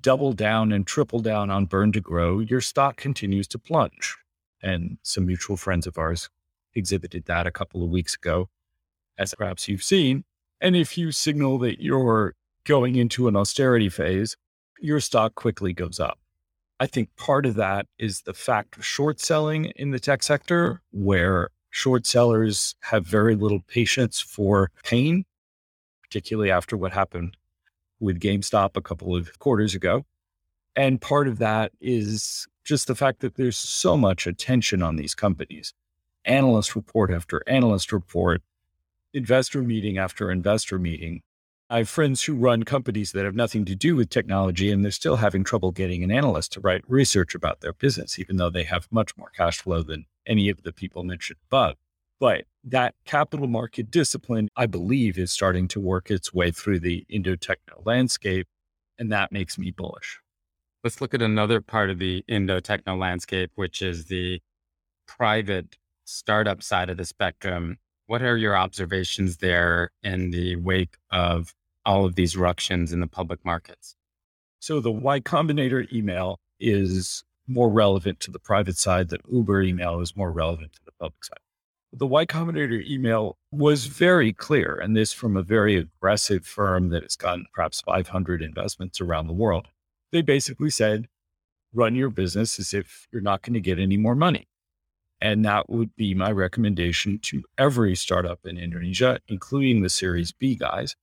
double 0.00 0.32
down 0.32 0.72
and 0.72 0.86
triple 0.86 1.20
down 1.20 1.50
on 1.50 1.66
burn 1.66 1.92
to 1.92 2.00
grow, 2.00 2.40
your 2.40 2.60
stock 2.60 2.96
continues 2.96 3.46
to 3.48 3.58
plunge. 3.58 4.16
And 4.62 4.98
some 5.02 5.26
mutual 5.26 5.56
friends 5.56 5.86
of 5.86 5.98
ours 5.98 6.28
exhibited 6.74 7.26
that 7.26 7.46
a 7.46 7.50
couple 7.50 7.82
of 7.82 7.90
weeks 7.90 8.14
ago, 8.14 8.48
as 9.16 9.34
perhaps 9.34 9.68
you've 9.68 9.82
seen. 9.82 10.24
And 10.60 10.76
if 10.76 10.98
you 10.98 11.12
signal 11.12 11.58
that 11.58 11.82
you're 11.82 12.34
going 12.64 12.96
into 12.96 13.28
an 13.28 13.36
austerity 13.36 13.88
phase, 13.88 14.36
your 14.80 15.00
stock 15.00 15.34
quickly 15.34 15.72
goes 15.72 15.98
up. 15.98 16.18
I 16.80 16.86
think 16.86 17.14
part 17.16 17.46
of 17.46 17.54
that 17.56 17.86
is 17.98 18.22
the 18.22 18.34
fact 18.34 18.76
of 18.76 18.84
short 18.84 19.20
selling 19.20 19.66
in 19.76 19.90
the 19.90 19.98
tech 19.98 20.22
sector, 20.22 20.80
where 20.92 21.50
short 21.70 22.06
sellers 22.06 22.76
have 22.82 23.06
very 23.06 23.34
little 23.34 23.60
patience 23.66 24.20
for 24.20 24.70
pain, 24.84 25.24
particularly 26.02 26.50
after 26.50 26.76
what 26.76 26.92
happened 26.92 27.36
with 28.00 28.20
GameStop 28.20 28.76
a 28.76 28.82
couple 28.82 29.14
of 29.14 29.38
quarters 29.38 29.74
ago. 29.74 30.04
And 30.76 31.00
part 31.00 31.28
of 31.28 31.38
that 31.38 31.72
is 31.80 32.46
just 32.64 32.86
the 32.86 32.94
fact 32.94 33.20
that 33.20 33.34
there's 33.34 33.56
so 33.56 33.96
much 33.96 34.26
attention 34.26 34.82
on 34.82 34.96
these 34.96 35.14
companies. 35.14 35.72
Analyst 36.24 36.76
report 36.76 37.10
after 37.10 37.42
analyst 37.46 37.92
report, 37.92 38.42
investor 39.12 39.62
meeting 39.62 39.98
after 39.98 40.30
investor 40.30 40.78
meeting. 40.78 41.22
I 41.70 41.78
have 41.78 41.88
friends 41.88 42.22
who 42.22 42.34
run 42.34 42.62
companies 42.62 43.12
that 43.12 43.24
have 43.24 43.34
nothing 43.34 43.64
to 43.66 43.74
do 43.74 43.96
with 43.96 44.08
technology, 44.08 44.70
and 44.70 44.84
they're 44.84 44.90
still 44.90 45.16
having 45.16 45.44
trouble 45.44 45.70
getting 45.70 46.02
an 46.02 46.10
analyst 46.10 46.52
to 46.52 46.60
write 46.60 46.82
research 46.88 47.34
about 47.34 47.60
their 47.60 47.74
business, 47.74 48.18
even 48.18 48.36
though 48.36 48.50
they 48.50 48.64
have 48.64 48.88
much 48.90 49.16
more 49.16 49.30
cash 49.36 49.60
flow 49.60 49.82
than 49.82 50.06
any 50.26 50.48
of 50.48 50.62
the 50.62 50.72
people 50.72 51.02
mentioned 51.02 51.38
above. 51.50 51.76
But 52.20 52.44
that 52.64 52.94
capital 53.04 53.46
market 53.46 53.90
discipline, 53.90 54.48
I 54.56 54.66
believe, 54.66 55.18
is 55.18 55.30
starting 55.30 55.68
to 55.68 55.80
work 55.80 56.10
its 56.10 56.34
way 56.34 56.50
through 56.50 56.80
the 56.80 57.04
Indo 57.08 57.36
techno 57.36 57.82
landscape. 57.84 58.46
And 58.98 59.12
that 59.12 59.30
makes 59.30 59.56
me 59.58 59.70
bullish. 59.70 60.20
Let's 60.82 61.00
look 61.00 61.14
at 61.14 61.22
another 61.22 61.60
part 61.60 61.90
of 61.90 61.98
the 61.98 62.24
Indo 62.28 62.60
techno 62.60 62.96
landscape, 62.96 63.52
which 63.54 63.82
is 63.82 64.06
the 64.06 64.40
private 65.06 65.76
startup 66.04 66.62
side 66.62 66.90
of 66.90 66.96
the 66.96 67.04
spectrum. 67.04 67.76
What 68.06 68.22
are 68.22 68.36
your 68.36 68.56
observations 68.56 69.36
there 69.36 69.90
in 70.02 70.30
the 70.30 70.56
wake 70.56 70.96
of 71.10 71.54
all 71.84 72.04
of 72.04 72.16
these 72.16 72.36
ructions 72.36 72.92
in 72.92 73.00
the 73.00 73.06
public 73.06 73.44
markets? 73.44 73.94
So 74.60 74.80
the 74.80 74.90
Y 74.90 75.20
Combinator 75.20 75.90
email 75.92 76.40
is 76.58 77.22
more 77.46 77.68
relevant 77.68 78.20
to 78.20 78.30
the 78.30 78.38
private 78.40 78.76
side 78.76 79.08
than 79.08 79.20
Uber 79.30 79.62
email 79.62 80.00
is 80.00 80.16
more 80.16 80.32
relevant 80.32 80.72
to 80.72 80.80
the 80.84 80.92
public 80.98 81.24
side. 81.24 81.38
The 81.92 82.06
Y 82.06 82.26
Combinator 82.26 82.84
email 82.86 83.38
was 83.50 83.86
very 83.86 84.32
clear, 84.32 84.74
and 84.76 84.96
this 84.96 85.12
from 85.12 85.36
a 85.36 85.42
very 85.42 85.76
aggressive 85.76 86.44
firm 86.46 86.90
that 86.90 87.02
has 87.02 87.16
gotten 87.16 87.46
perhaps 87.54 87.80
500 87.80 88.42
investments 88.42 89.00
around 89.00 89.26
the 89.26 89.32
world 89.32 89.68
they 90.12 90.22
basically 90.22 90.70
said, 90.70 91.08
run 91.72 91.94
your 91.94 92.10
business 92.10 92.58
as 92.58 92.72
if 92.72 93.06
you're 93.12 93.22
not 93.22 93.42
going 93.42 93.54
to 93.54 93.60
get 93.60 93.78
any 93.78 93.96
more 93.96 94.14
money. 94.14 94.48
And 95.20 95.44
that 95.44 95.68
would 95.68 95.94
be 95.96 96.14
my 96.14 96.30
recommendation 96.30 97.18
to 97.24 97.42
every 97.58 97.94
startup 97.96 98.40
in 98.44 98.56
Indonesia, 98.56 99.20
including 99.28 99.82
the 99.82 99.88
Series 99.88 100.32
B 100.32 100.54
guys, 100.54 100.94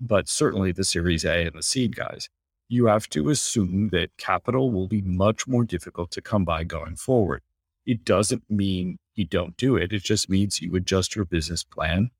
but 0.00 0.28
certainly 0.28 0.70
the 0.70 0.84
Series 0.84 1.24
A 1.24 1.46
and 1.46 1.56
the 1.56 1.62
seed 1.62 1.96
guys. 1.96 2.28
You 2.68 2.86
have 2.86 3.08
to 3.10 3.30
assume 3.30 3.88
that 3.90 4.16
capital 4.18 4.70
will 4.70 4.88
be 4.88 5.02
much 5.02 5.46
more 5.46 5.64
difficult 5.64 6.10
to 6.12 6.22
come 6.22 6.44
by 6.44 6.64
going 6.64 6.96
forward. 6.96 7.42
It 7.86 8.04
doesn't 8.04 8.44
mean 8.50 8.98
you 9.14 9.24
don't 9.24 9.56
do 9.56 9.76
it. 9.76 9.92
It 9.92 10.02
just 10.02 10.28
means 10.28 10.60
you 10.60 10.74
adjust 10.76 11.16
your 11.16 11.24
business 11.24 11.64
plan 11.64 12.10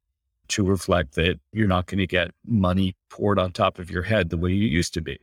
to 0.48 0.64
reflect 0.64 1.14
that 1.14 1.40
you're 1.52 1.68
not 1.68 1.86
going 1.86 1.98
to 1.98 2.06
get 2.06 2.30
money 2.46 2.94
poured 3.08 3.38
on 3.38 3.52
top 3.52 3.78
of 3.78 3.90
your 3.90 4.02
head 4.02 4.30
the 4.30 4.36
way 4.36 4.52
you 4.52 4.68
used 4.68 4.92
to 4.94 5.00
be 5.00 5.18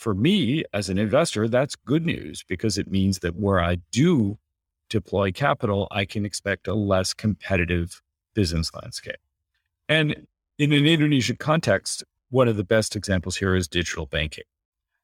for 0.00 0.14
me 0.14 0.64
as 0.72 0.88
an 0.88 0.96
investor, 0.96 1.46
that's 1.46 1.76
good 1.76 2.06
news 2.06 2.42
because 2.48 2.78
it 2.78 2.90
means 2.90 3.18
that 3.18 3.36
where 3.36 3.60
I 3.60 3.76
do 3.92 4.38
deploy 4.88 5.30
capital, 5.30 5.88
I 5.90 6.06
can 6.06 6.24
expect 6.24 6.66
a 6.66 6.74
less 6.74 7.12
competitive 7.12 8.00
business 8.32 8.72
landscape. 8.74 9.20
And 9.90 10.26
in 10.58 10.72
an 10.72 10.86
Indonesian 10.86 11.36
context, 11.36 12.02
one 12.30 12.48
of 12.48 12.56
the 12.56 12.64
best 12.64 12.96
examples 12.96 13.36
here 13.36 13.54
is 13.54 13.68
digital 13.68 14.06
banking. 14.06 14.44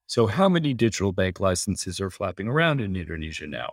So, 0.07 0.29
how 0.29 0.49
many 0.49 0.73
digital 0.73 1.12
bank 1.12 1.41
licenses 1.41 2.00
are 2.00 2.11
flapping 2.11 2.49
around 2.49 2.81
in 2.81 2.97
Indonesia 2.97 3.47
now? 3.47 3.73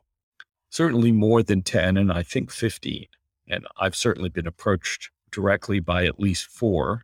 Certainly 0.74 1.12
more 1.12 1.44
than 1.44 1.62
10, 1.62 1.98
and 1.98 2.12
I 2.12 2.24
think 2.24 2.52
15. 2.52 3.06
And 3.48 3.68
I've 3.78 3.96
certainly 3.96 4.30
been 4.30 4.48
approached 4.48 5.12
directly 5.32 5.80
by 5.80 6.06
at 6.06 6.20
least 6.20 6.48
four 6.48 7.04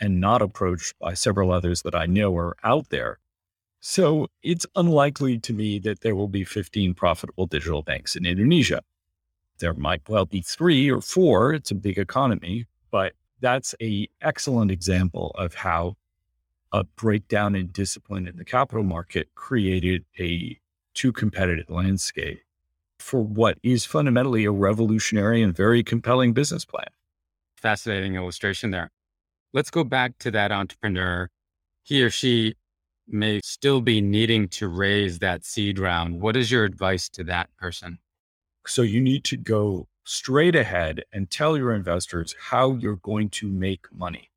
and 0.00 0.20
not 0.20 0.42
approached 0.42 0.98
by 0.98 1.14
several 1.14 1.52
others 1.52 1.82
that 1.82 1.94
I 1.94 2.06
know 2.06 2.36
are 2.36 2.56
out 2.62 2.90
there 2.90 3.18
so 3.86 4.28
it's 4.42 4.64
unlikely 4.76 5.38
to 5.40 5.52
me 5.52 5.78
that 5.80 6.00
there 6.00 6.16
will 6.16 6.26
be 6.26 6.42
15 6.42 6.94
profitable 6.94 7.46
digital 7.46 7.82
banks 7.82 8.16
in 8.16 8.24
Indonesia. 8.24 8.80
There 9.58 9.74
might 9.74 10.08
well 10.08 10.24
be 10.24 10.40
three 10.40 10.90
or 10.90 11.02
four. 11.02 11.52
It's 11.52 11.70
a 11.70 11.74
big 11.74 11.98
economy, 11.98 12.64
but 12.90 13.12
that's 13.40 13.74
a 13.82 14.08
excellent 14.22 14.70
example 14.70 15.34
of 15.36 15.52
how 15.52 15.98
a 16.72 16.84
breakdown 16.84 17.54
in 17.54 17.66
discipline 17.72 18.26
in 18.26 18.38
the 18.38 18.44
capital 18.46 18.84
market 18.84 19.28
created 19.34 20.06
a 20.18 20.58
too 20.94 21.12
competitive 21.12 21.68
landscape 21.68 22.40
for 23.04 23.20
what 23.20 23.58
is 23.62 23.84
fundamentally 23.84 24.46
a 24.46 24.50
revolutionary 24.50 25.42
and 25.42 25.54
very 25.54 25.84
compelling 25.84 26.32
business 26.32 26.64
plan. 26.64 26.88
Fascinating 27.58 28.14
illustration 28.14 28.70
there. 28.70 28.90
Let's 29.52 29.70
go 29.70 29.84
back 29.84 30.16
to 30.20 30.30
that 30.30 30.50
entrepreneur. 30.50 31.28
He 31.82 32.02
or 32.02 32.08
she 32.08 32.54
may 33.06 33.40
still 33.44 33.82
be 33.82 34.00
needing 34.00 34.48
to 34.48 34.68
raise 34.68 35.18
that 35.18 35.44
seed 35.44 35.78
round. 35.78 36.22
What 36.22 36.34
is 36.34 36.50
your 36.50 36.64
advice 36.64 37.10
to 37.10 37.24
that 37.24 37.54
person? 37.58 37.98
So 38.66 38.80
you 38.80 39.02
need 39.02 39.22
to 39.24 39.36
go 39.36 39.86
straight 40.04 40.56
ahead 40.56 41.04
and 41.12 41.30
tell 41.30 41.58
your 41.58 41.74
investors 41.74 42.34
how 42.40 42.72
you're 42.72 42.96
going 42.96 43.28
to 43.30 43.48
make 43.48 43.84
money. 43.92 44.30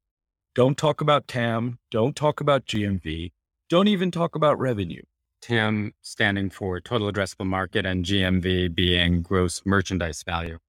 Don't 0.55 0.77
talk 0.77 0.99
about 0.99 1.29
TAM. 1.29 1.79
Don't 1.89 2.17
talk 2.17 2.41
about 2.41 2.65
GMV. 2.65 3.31
Don't 3.69 3.87
even 3.87 4.11
talk 4.11 4.35
about 4.35 4.59
revenue. 4.59 5.03
TAM 5.41 5.93
standing 6.01 6.49
for 6.49 6.79
total 6.79 7.11
addressable 7.11 7.45
market 7.45 7.85
and 7.85 8.05
GMV 8.05 8.73
being 8.73 9.21
gross 9.21 9.61
merchandise 9.65 10.23
value. 10.23 10.59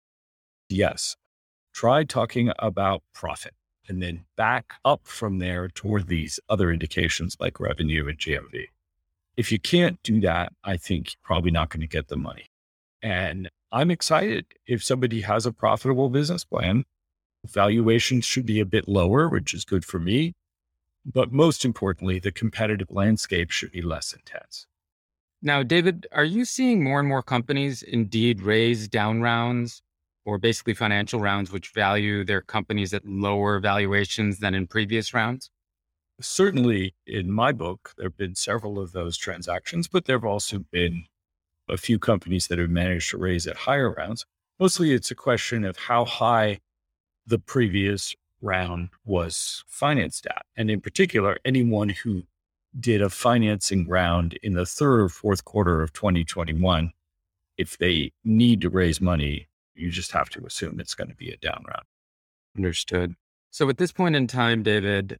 Yes. 0.68 1.16
Try 1.72 2.04
talking 2.04 2.50
about 2.58 3.02
profit 3.14 3.54
and 3.88 4.02
then 4.02 4.24
back 4.36 4.74
up 4.84 5.00
from 5.04 5.38
there 5.38 5.68
toward 5.68 6.08
these 6.08 6.38
other 6.48 6.70
indications 6.70 7.36
like 7.40 7.58
revenue 7.58 8.06
and 8.08 8.18
GMV. 8.18 8.66
If 9.36 9.50
you 9.50 9.58
can't 9.58 10.02
do 10.02 10.20
that, 10.20 10.52
I 10.64 10.76
think 10.76 11.08
you're 11.12 11.20
probably 11.22 11.50
not 11.50 11.70
going 11.70 11.80
to 11.80 11.86
get 11.86 12.08
the 12.08 12.16
money. 12.16 12.46
And 13.02 13.48
I'm 13.70 13.90
excited 13.90 14.46
if 14.66 14.82
somebody 14.82 15.20
has 15.22 15.46
a 15.46 15.52
profitable 15.52 16.08
business 16.10 16.44
plan. 16.44 16.84
Valuations 17.46 18.24
should 18.24 18.46
be 18.46 18.60
a 18.60 18.66
bit 18.66 18.88
lower, 18.88 19.28
which 19.28 19.54
is 19.54 19.64
good 19.64 19.84
for 19.84 19.98
me. 19.98 20.34
But 21.10 21.32
most 21.32 21.64
importantly, 21.64 22.18
the 22.18 22.30
competitive 22.30 22.90
landscape 22.90 23.50
should 23.50 23.72
be 23.72 23.80
less 23.80 24.12
intense. 24.12 24.66
Now, 25.40 25.62
David, 25.62 26.06
are 26.12 26.24
you 26.24 26.44
seeing 26.44 26.84
more 26.84 27.00
and 27.00 27.08
more 27.08 27.22
companies 27.22 27.82
indeed 27.82 28.42
raise 28.42 28.88
down 28.88 29.22
rounds 29.22 29.80
or 30.26 30.36
basically 30.36 30.74
financial 30.74 31.20
rounds 31.20 31.50
which 31.50 31.70
value 31.70 32.24
their 32.24 32.42
companies 32.42 32.92
at 32.92 33.06
lower 33.06 33.58
valuations 33.58 34.40
than 34.40 34.54
in 34.54 34.66
previous 34.66 35.14
rounds? 35.14 35.50
Certainly, 36.20 36.94
in 37.06 37.30
my 37.30 37.52
book, 37.52 37.94
there 37.96 38.06
have 38.06 38.16
been 38.16 38.34
several 38.34 38.78
of 38.78 38.92
those 38.92 39.16
transactions, 39.16 39.88
but 39.88 40.04
there 40.04 40.16
have 40.16 40.24
also 40.24 40.58
been 40.70 41.06
a 41.68 41.78
few 41.78 41.98
companies 41.98 42.48
that 42.48 42.58
have 42.58 42.70
managed 42.70 43.10
to 43.10 43.18
raise 43.18 43.46
at 43.46 43.56
higher 43.56 43.92
rounds. 43.92 44.26
Mostly 44.58 44.92
it's 44.92 45.10
a 45.10 45.14
question 45.14 45.64
of 45.64 45.76
how 45.78 46.04
high 46.04 46.58
the 47.26 47.38
previous 47.38 48.14
round 48.40 48.90
was 49.04 49.64
financed 49.66 50.26
at. 50.26 50.44
And 50.56 50.70
in 50.70 50.80
particular, 50.80 51.38
anyone 51.44 51.90
who 51.90 52.22
did 52.78 53.02
a 53.02 53.10
financing 53.10 53.88
round 53.88 54.38
in 54.42 54.54
the 54.54 54.66
third 54.66 55.00
or 55.00 55.08
fourth 55.08 55.44
quarter 55.44 55.82
of 55.82 55.92
2021, 55.92 56.92
if 57.56 57.78
they 57.78 58.12
need 58.24 58.60
to 58.60 58.70
raise 58.70 59.00
money, 59.00 59.48
you 59.74 59.90
just 59.90 60.12
have 60.12 60.28
to 60.30 60.44
assume 60.44 60.80
it's 60.80 60.94
going 60.94 61.08
to 61.08 61.16
be 61.16 61.30
a 61.30 61.36
down 61.36 61.64
round. 61.66 61.84
Understood. 62.56 63.14
So 63.50 63.68
at 63.68 63.78
this 63.78 63.92
point 63.92 64.16
in 64.16 64.26
time, 64.26 64.62
David, 64.62 65.18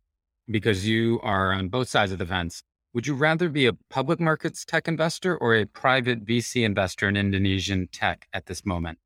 because 0.51 0.87
you 0.87 1.21
are 1.23 1.53
on 1.53 1.69
both 1.69 1.89
sides 1.89 2.13
of 2.13 2.19
the 2.19 2.27
fence, 2.27 2.63
would 2.95 3.07
you 3.07 3.15
rather 3.15 3.49
be 3.49 3.67
a 3.67 3.73
public 3.91 4.19
markets 4.19 4.65
tech 4.65 4.89
investor 4.89 5.37
or 5.37 5.55
a 5.55 5.67
private 5.67 6.25
VC 6.25 6.65
investor 6.65 7.09
in 7.09 7.17
Indonesian 7.17 7.89
tech 7.89 8.27
at 8.33 8.47
this 8.47 8.65
moment? 8.65 8.99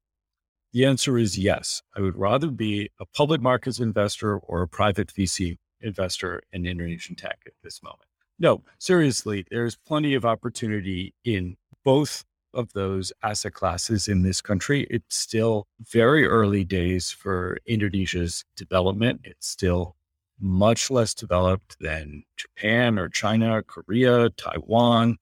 The 0.72 0.86
answer 0.86 1.18
is 1.18 1.38
yes. 1.38 1.82
I 1.96 2.00
would 2.00 2.16
rather 2.16 2.50
be 2.50 2.90
a 2.98 3.04
public 3.04 3.40
markets 3.42 3.78
investor 3.78 4.38
or 4.38 4.62
a 4.62 4.68
private 4.68 5.12
VC 5.12 5.58
investor 5.80 6.42
in 6.52 6.66
Indonesian 6.66 7.14
tech 7.14 7.40
at 7.46 7.52
this 7.62 7.82
moment. 7.82 8.06
No, 8.38 8.62
seriously, 8.78 9.44
there's 9.50 9.76
plenty 9.76 10.14
of 10.14 10.24
opportunity 10.24 11.14
in 11.24 11.56
both 11.84 12.24
of 12.54 12.72
those 12.72 13.12
asset 13.22 13.52
classes 13.52 14.08
in 14.08 14.22
this 14.22 14.40
country. 14.40 14.86
It's 14.90 15.16
still 15.16 15.66
very 15.80 16.26
early 16.26 16.64
days 16.64 17.10
for 17.10 17.58
Indonesia's 17.66 18.44
development. 18.56 19.20
It's 19.24 19.48
still 19.48 19.96
much 20.40 20.90
less 20.90 21.14
developed 21.14 21.76
than 21.80 22.24
Japan 22.36 22.98
or 22.98 23.08
China, 23.08 23.62
Korea, 23.62 24.30
Taiwan. 24.30 25.18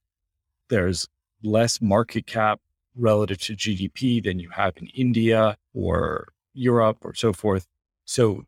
There's 0.69 1.07
less 1.43 1.81
market 1.81 2.25
cap 2.25 2.59
relative 2.95 3.39
to 3.39 3.55
GDP 3.55 4.23
than 4.23 4.39
you 4.39 4.49
have 4.49 4.77
in 4.77 4.87
India 4.87 5.57
or 5.73 6.27
Europe 6.53 6.97
or 7.01 7.13
so 7.13 7.33
forth. 7.33 7.67
So 8.05 8.43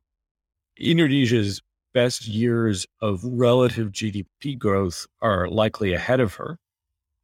Indonesia's 0.78 1.62
best 1.94 2.28
years 2.28 2.86
of 3.02 3.24
relative 3.24 3.92
GDP 3.92 4.58
growth 4.58 5.06
are 5.22 5.48
likely 5.48 5.94
ahead 5.94 6.20
of 6.20 6.36
her. 6.36 6.58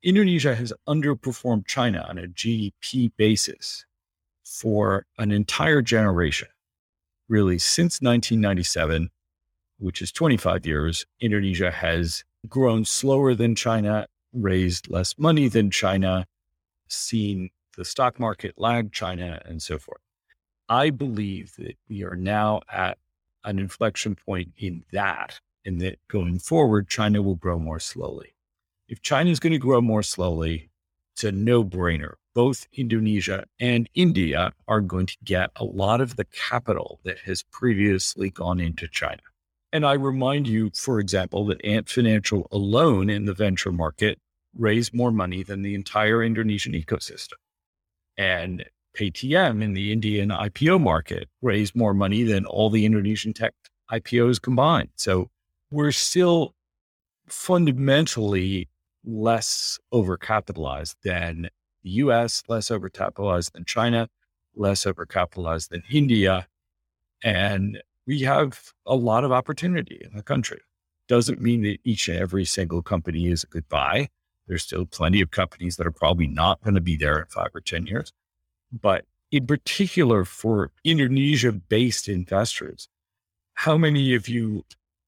Indonesia 0.01 0.55
has 0.55 0.71
underperformed 0.87 1.67
China 1.67 2.05
on 2.07 2.17
a 2.17 2.27
GDP 2.27 3.11
basis 3.17 3.85
for 4.45 5.05
an 5.17 5.31
entire 5.31 5.81
generation. 5.81 6.47
Really, 7.27 7.59
since 7.59 8.01
1997, 8.01 9.09
which 9.77 10.01
is 10.01 10.11
25 10.11 10.65
years, 10.65 11.05
Indonesia 11.19 11.69
has 11.69 12.23
grown 12.47 12.85
slower 12.85 13.35
than 13.35 13.55
China, 13.55 14.07
raised 14.33 14.89
less 14.89 15.15
money 15.17 15.47
than 15.47 15.69
China, 15.69 16.25
seen 16.91 17.49
the 17.77 17.85
stock 17.85 18.19
market 18.19 18.55
lag 18.57 18.91
China, 18.91 19.41
and 19.45 19.61
so 19.61 19.77
forth. 19.77 20.01
I 20.67 20.89
believe 20.89 21.55
that 21.57 21.77
we 21.87 22.03
are 22.03 22.15
now 22.15 22.61
at 22.71 22.97
an 23.43 23.57
inflection 23.57 24.15
point 24.15 24.51
in 24.57 24.83
that, 24.91 25.39
and 25.65 25.81
that 25.81 25.99
going 26.07 26.39
forward, 26.39 26.89
China 26.89 27.21
will 27.21 27.35
grow 27.35 27.57
more 27.57 27.79
slowly. 27.79 28.35
If 28.87 29.01
China 29.01 29.29
is 29.29 29.39
going 29.39 29.53
to 29.53 29.59
grow 29.59 29.81
more 29.81 30.03
slowly, 30.03 30.69
it's 31.13 31.23
a 31.23 31.31
no 31.31 31.63
brainer. 31.63 32.13
Both 32.33 32.67
Indonesia 32.73 33.45
and 33.59 33.89
India 33.93 34.53
are 34.67 34.81
going 34.81 35.07
to 35.07 35.17
get 35.23 35.49
a 35.55 35.63
lot 35.63 36.01
of 36.01 36.15
the 36.15 36.25
capital 36.25 36.99
that 37.03 37.19
has 37.19 37.43
previously 37.43 38.29
gone 38.29 38.59
into 38.59 38.87
China. 38.87 39.21
And 39.71 39.85
I 39.85 39.93
remind 39.93 40.47
you, 40.47 40.71
for 40.73 40.99
example, 40.99 41.45
that 41.47 41.63
Ant 41.63 41.89
Financial 41.89 42.47
alone 42.51 43.09
in 43.09 43.25
the 43.25 43.33
venture 43.33 43.71
market 43.71 44.19
raised 44.55 44.93
more 44.93 45.11
money 45.11 45.43
than 45.43 45.61
the 45.61 45.75
entire 45.75 46.23
Indonesian 46.23 46.73
ecosystem. 46.73 47.33
And 48.17 48.65
Paytm 48.97 49.63
in 49.63 49.73
the 49.73 49.91
Indian 49.91 50.29
IPO 50.29 50.81
market 50.81 51.29
raised 51.41 51.75
more 51.75 51.93
money 51.93 52.23
than 52.23 52.45
all 52.45 52.69
the 52.69 52.85
Indonesian 52.85 53.33
tech 53.33 53.53
IPOs 53.91 54.41
combined. 54.41 54.89
So 54.95 55.29
we're 55.71 55.91
still 55.91 56.53
fundamentally 57.27 58.67
less 59.05 59.79
overcapitalized 59.93 60.95
than 61.03 61.49
the 61.83 61.89
US, 61.91 62.43
less 62.47 62.69
overcapitalized 62.69 63.53
than 63.53 63.65
China, 63.65 64.09
less 64.55 64.83
overcapitalized 64.83 65.69
than 65.69 65.83
India. 65.89 66.47
And 67.23 67.81
we 68.05 68.21
have 68.21 68.73
a 68.85 68.95
lot 68.95 69.23
of 69.23 69.31
opportunity 69.31 70.01
in 70.03 70.15
the 70.15 70.23
country. 70.23 70.61
Doesn't 71.07 71.41
mean 71.41 71.61
that 71.63 71.79
each 71.83 72.07
and 72.07 72.19
every 72.19 72.45
single 72.45 72.81
company 72.81 73.27
is 73.27 73.43
a 73.43 73.47
good 73.47 73.69
buy. 73.69 74.09
There's 74.49 74.63
still 74.63 74.85
plenty 74.85 75.21
of 75.21 75.31
companies 75.31 75.77
that 75.77 75.87
are 75.87 75.91
probably 75.91 76.27
not 76.27 76.61
going 76.61 76.75
to 76.75 76.81
be 76.81 76.97
there 76.97 77.19
in 77.19 77.25
five 77.27 77.51
or 77.55 77.61
10 77.61 77.87
years. 77.87 78.11
But 78.69 79.05
in 79.31 79.47
particular, 79.47 80.25
for 80.25 80.71
Indonesia 80.83 81.53
based 81.53 82.09
investors, 82.09 82.89
how 83.53 83.77
many 83.77 84.13
of 84.13 84.27
you 84.27 84.65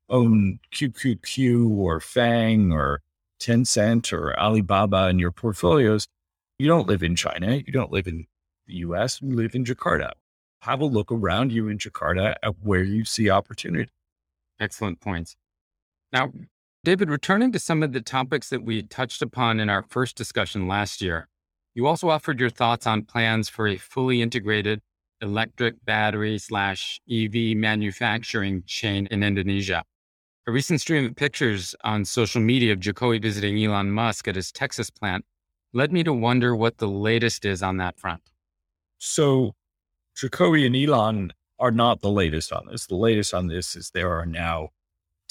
own 0.10 0.60
QQQ 0.74 1.70
or 1.72 2.00
FANG 2.00 2.72
or 2.72 3.02
Tencent 3.42 4.14
or 4.14 4.40
Alibaba 4.40 5.10
in 5.10 5.20
your 5.20 5.32
portfolios? 5.32 6.08
You 6.58 6.70
don't 6.70 6.88
live 6.88 7.04
in 7.04 7.18
China. 7.18 7.56
You 7.56 7.74
don't 7.74 7.92
live 7.92 8.08
in 8.08 8.28
the 8.68 8.76
US. 8.76 9.22
You 9.22 9.36
live 9.36 9.56
in 9.56 9.66
Jakarta 9.66 10.14
have 10.62 10.80
a 10.80 10.86
look 10.86 11.12
around 11.12 11.52
you 11.52 11.68
in 11.68 11.78
Jakarta 11.78 12.36
at 12.42 12.54
where 12.62 12.84
you 12.84 13.04
see 13.04 13.30
opportunity. 13.30 13.90
Excellent 14.60 15.02
points. 15.02 15.36
Now, 16.14 16.32
David, 16.84 17.12
returning 17.12 17.52
to 17.52 17.60
some 17.60 17.84
of 17.84 17.94
the 17.94 18.02
topics 18.02 18.50
that 18.50 18.64
we 18.64 18.82
touched 18.82 19.22
upon 19.22 19.60
in 19.60 19.70
our 19.70 19.84
first 19.84 20.16
discussion 20.16 20.68
last 20.68 21.00
year, 21.00 21.28
you 21.76 21.86
also 21.86 22.10
offered 22.10 22.40
your 22.40 22.50
thoughts 22.50 22.88
on 22.88 23.04
plans 23.04 23.48
for 23.48 23.68
a 23.68 23.78
fully 23.78 24.20
integrated 24.20 24.82
electric 25.22 25.86
battery 25.86 26.40
slash 26.40 27.00
EV 27.08 27.56
manufacturing 27.56 28.64
chain 28.66 29.08
in 29.12 29.22
Indonesia. 29.22 29.84
A 30.48 30.52
recent 30.52 30.82
stream 30.82 31.06
of 31.06 31.16
pictures 31.16 31.76
on 31.84 32.04
social 32.04 32.42
media 32.42 32.74
of 32.74 32.80
Jokowi 32.80 33.22
visiting 33.22 33.64
Elon 33.64 33.92
Musk 33.92 34.28
at 34.28 34.36
his 34.36 34.52
Texas 34.52 34.90
plant 34.90 35.24
led 35.74 35.94
me 35.94 36.04
to 36.04 36.12
wonder 36.12 36.56
what 36.56 36.80
the 36.80 36.88
latest 36.88 37.46
is 37.46 37.62
on 37.62 37.78
that 37.78 38.00
front. 38.00 38.24
So, 38.98 39.54
Jokowi 40.18 40.66
and 40.66 40.76
Elon 40.76 41.32
are 41.60 41.70
not 41.70 42.02
the 42.02 42.10
latest 42.10 42.52
on 42.52 42.66
this. 42.72 42.88
The 42.88 42.96
latest 42.96 43.36
on 43.36 43.46
this 43.46 43.76
is 43.76 43.92
there 43.92 44.12
are 44.18 44.26
now 44.26 44.70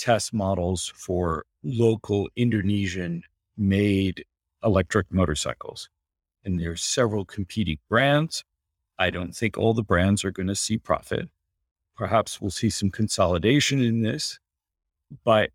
test 0.01 0.33
models 0.33 0.93
for 0.97 1.45
local 1.63 2.29
Indonesian 2.35 3.23
made 3.57 4.25
electric 4.65 5.13
motorcycles. 5.13 5.89
And 6.45 6.59
there's 6.59 6.83
several 6.83 7.25
competing 7.27 7.79
brands. 7.89 8.45
I 8.99 9.11
don't 9.11 9.37
think 9.37 9.59
all 9.59 9.75
the 9.75 9.83
brands 9.83 10.25
are 10.25 10.31
going 10.31 10.47
to 10.49 10.55
see 10.55 10.79
profit. 10.79 11.29
Perhaps 11.97 12.41
we'll 12.41 12.51
see 12.51 12.71
some 12.71 12.91
consolidation 12.91 13.83
in 13.83 14.01
this, 14.01 14.39
but 15.23 15.51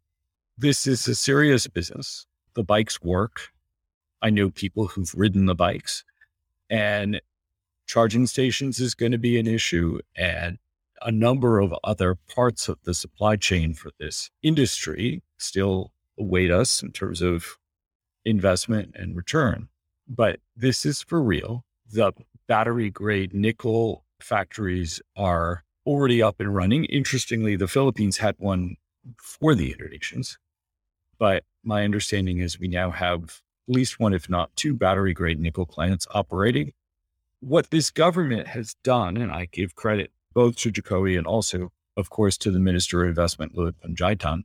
this 0.58 0.86
is 0.86 1.08
a 1.08 1.15
serious 1.15 1.65
business. 1.67 2.27
The 2.53 2.63
bikes 2.63 3.01
work. 3.01 3.49
I 4.21 4.29
know 4.29 4.51
people 4.51 4.88
who've 4.88 5.13
ridden 5.15 5.47
the 5.47 5.55
bikes 5.55 6.03
and 6.69 7.19
charging 7.88 8.27
stations 8.27 8.79
is 8.79 8.93
going 8.93 9.12
to 9.12 9.17
be 9.17 9.39
an 9.39 9.47
issue 9.47 9.99
and 10.15 10.60
a 11.01 11.12
number 11.12 11.60
of 11.60 11.73
other 11.84 12.15
parts 12.15 12.67
of 12.67 12.77
the 12.84 12.93
supply 12.93 13.36
chain 13.36 13.73
for 13.73 13.91
this 13.99 14.29
industry 14.41 15.21
still 15.38 15.91
await 16.17 16.51
us 16.51 16.81
in 16.81 16.91
terms 16.91 17.21
of 17.21 17.58
investment 18.23 18.95
and 18.95 19.15
return. 19.15 19.69
But 20.08 20.39
this 20.55 20.86
is 20.86 21.01
for 21.01 21.21
real. 21.21 21.63
The 21.91 22.13
battery 22.47 22.89
grade 22.89 23.34
nickel 23.34 24.03
factories 24.19 25.01
are 25.15 25.63
already 25.86 26.21
up 26.21 26.39
and 26.39 26.53
running. 26.53 26.86
Interestingly, 26.86 27.55
the 27.55 27.67
Philippines 27.67 28.17
had 28.17 28.36
one 28.38 28.75
for 29.21 29.53
the 29.55 29.73
Indonesians. 29.73 30.38
But 31.17 31.43
my 31.63 31.84
understanding 31.84 32.39
is 32.39 32.60
we 32.60 32.67
now 32.67 32.91
have 32.91 33.41
at 33.67 33.75
least 33.75 33.99
one, 33.99 34.13
if 34.13 34.29
not 34.29 34.55
two, 34.55 34.75
battery 34.75 35.13
grade 35.13 35.39
nickel 35.39 35.65
plants 35.65 36.08
operating 36.12 36.73
what 37.45 37.69
this 37.69 37.91
government 37.91 38.47
has 38.47 38.75
done, 38.84 39.17
and 39.17 39.31
I 39.31 39.47
give 39.51 39.75
credit 39.75 40.12
both 40.36 40.58
to 40.58 40.71
Jokowi 40.71 41.17
and 41.17 41.26
also, 41.26 41.71
of 41.98 42.12
course, 42.12 42.38
to 42.38 42.52
the 42.52 42.60
Minister 42.60 43.02
of 43.02 43.10
Investment, 43.10 43.56
Luhut 43.56 43.74
Panjaitan, 43.84 44.43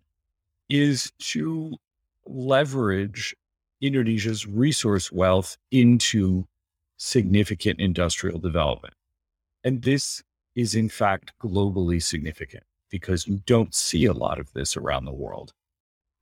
is 0.71 1.13
to 1.19 1.77
leverage 2.25 3.37
Indonesia's 3.83 4.47
resource 4.47 5.13
wealth 5.13 5.59
into 5.71 6.47
significant 6.97 7.81
industrial 7.81 8.39
development. 8.39 8.95
And 9.65 9.83
this 9.83 10.23
is, 10.55 10.75
in 10.75 10.89
fact, 10.89 11.33
globally 11.43 12.03
significant 12.03 12.63
because 12.89 13.27
you 13.27 13.41
don't 13.47 13.75
see 13.75 14.05
a 14.05 14.13
lot 14.13 14.39
of 14.39 14.53
this 14.53 14.77
around 14.77 15.05
the 15.05 15.13
world. 15.13 15.53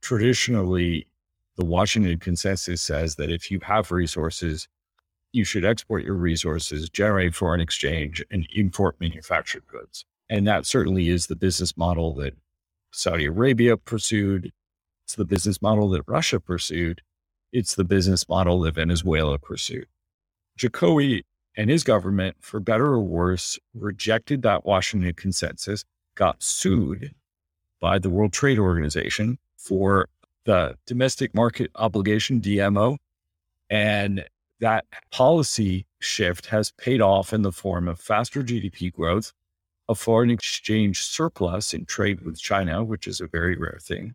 Traditionally, 0.00 1.06
the 1.56 1.64
Washington 1.64 2.18
consensus 2.18 2.80
says 2.80 3.16
that 3.16 3.30
if 3.30 3.50
you 3.50 3.58
have 3.60 3.90
resources, 3.90 4.68
you 5.32 5.44
should 5.44 5.64
export 5.64 6.04
your 6.04 6.14
resources, 6.14 6.88
generate 6.88 7.34
foreign 7.34 7.60
exchange, 7.60 8.24
and 8.30 8.46
import 8.52 8.96
manufactured 9.00 9.66
goods. 9.66 10.04
And 10.30 10.46
that 10.46 10.66
certainly 10.66 11.08
is 11.08 11.26
the 11.26 11.36
business 11.36 11.76
model 11.76 12.14
that 12.16 12.34
Saudi 12.92 13.26
Arabia 13.26 13.76
pursued. 13.76 14.52
It's 15.04 15.14
the 15.14 15.24
business 15.24 15.62
model 15.62 15.88
that 15.90 16.02
Russia 16.06 16.40
pursued. 16.40 17.02
It's 17.52 17.74
the 17.74 17.84
business 17.84 18.28
model 18.28 18.60
that 18.60 18.74
Venezuela 18.74 19.38
pursued. 19.38 19.86
Jokowi 20.58 21.22
and 21.56 21.70
his 21.70 21.82
government, 21.82 22.36
for 22.40 22.60
better 22.60 22.86
or 22.86 23.00
worse, 23.00 23.58
rejected 23.74 24.42
that 24.42 24.64
Washington 24.64 25.14
consensus, 25.14 25.84
got 26.14 26.42
sued 26.42 27.14
by 27.80 27.98
the 27.98 28.10
World 28.10 28.32
Trade 28.32 28.58
Organization 28.58 29.38
for 29.56 30.08
the 30.44 30.76
domestic 30.86 31.34
market 31.34 31.70
obligation, 31.74 32.40
DMO. 32.40 32.96
And 33.70 34.24
that 34.60 34.84
policy 35.10 35.86
shift 36.00 36.46
has 36.46 36.72
paid 36.72 37.00
off 37.00 37.32
in 37.32 37.42
the 37.42 37.52
form 37.52 37.88
of 37.88 38.00
faster 38.00 38.42
GDP 38.42 38.92
growth, 38.92 39.32
a 39.88 39.94
foreign 39.94 40.30
exchange 40.30 41.00
surplus 41.00 41.72
in 41.72 41.84
trade 41.86 42.20
with 42.22 42.38
China, 42.38 42.84
which 42.84 43.06
is 43.06 43.20
a 43.20 43.26
very 43.26 43.56
rare 43.56 43.78
thing, 43.80 44.14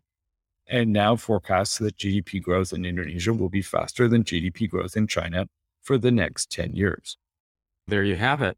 and 0.66 0.92
now 0.92 1.16
forecasts 1.16 1.78
that 1.78 1.96
GDP 1.96 2.42
growth 2.42 2.72
in 2.72 2.84
Indonesia 2.84 3.32
will 3.32 3.48
be 3.48 3.62
faster 3.62 4.08
than 4.08 4.24
GDP 4.24 4.68
growth 4.68 4.96
in 4.96 5.06
China 5.06 5.46
for 5.82 5.98
the 5.98 6.10
next 6.10 6.50
10 6.50 6.74
years. 6.74 7.16
There 7.86 8.04
you 8.04 8.16
have 8.16 8.40
it. 8.40 8.56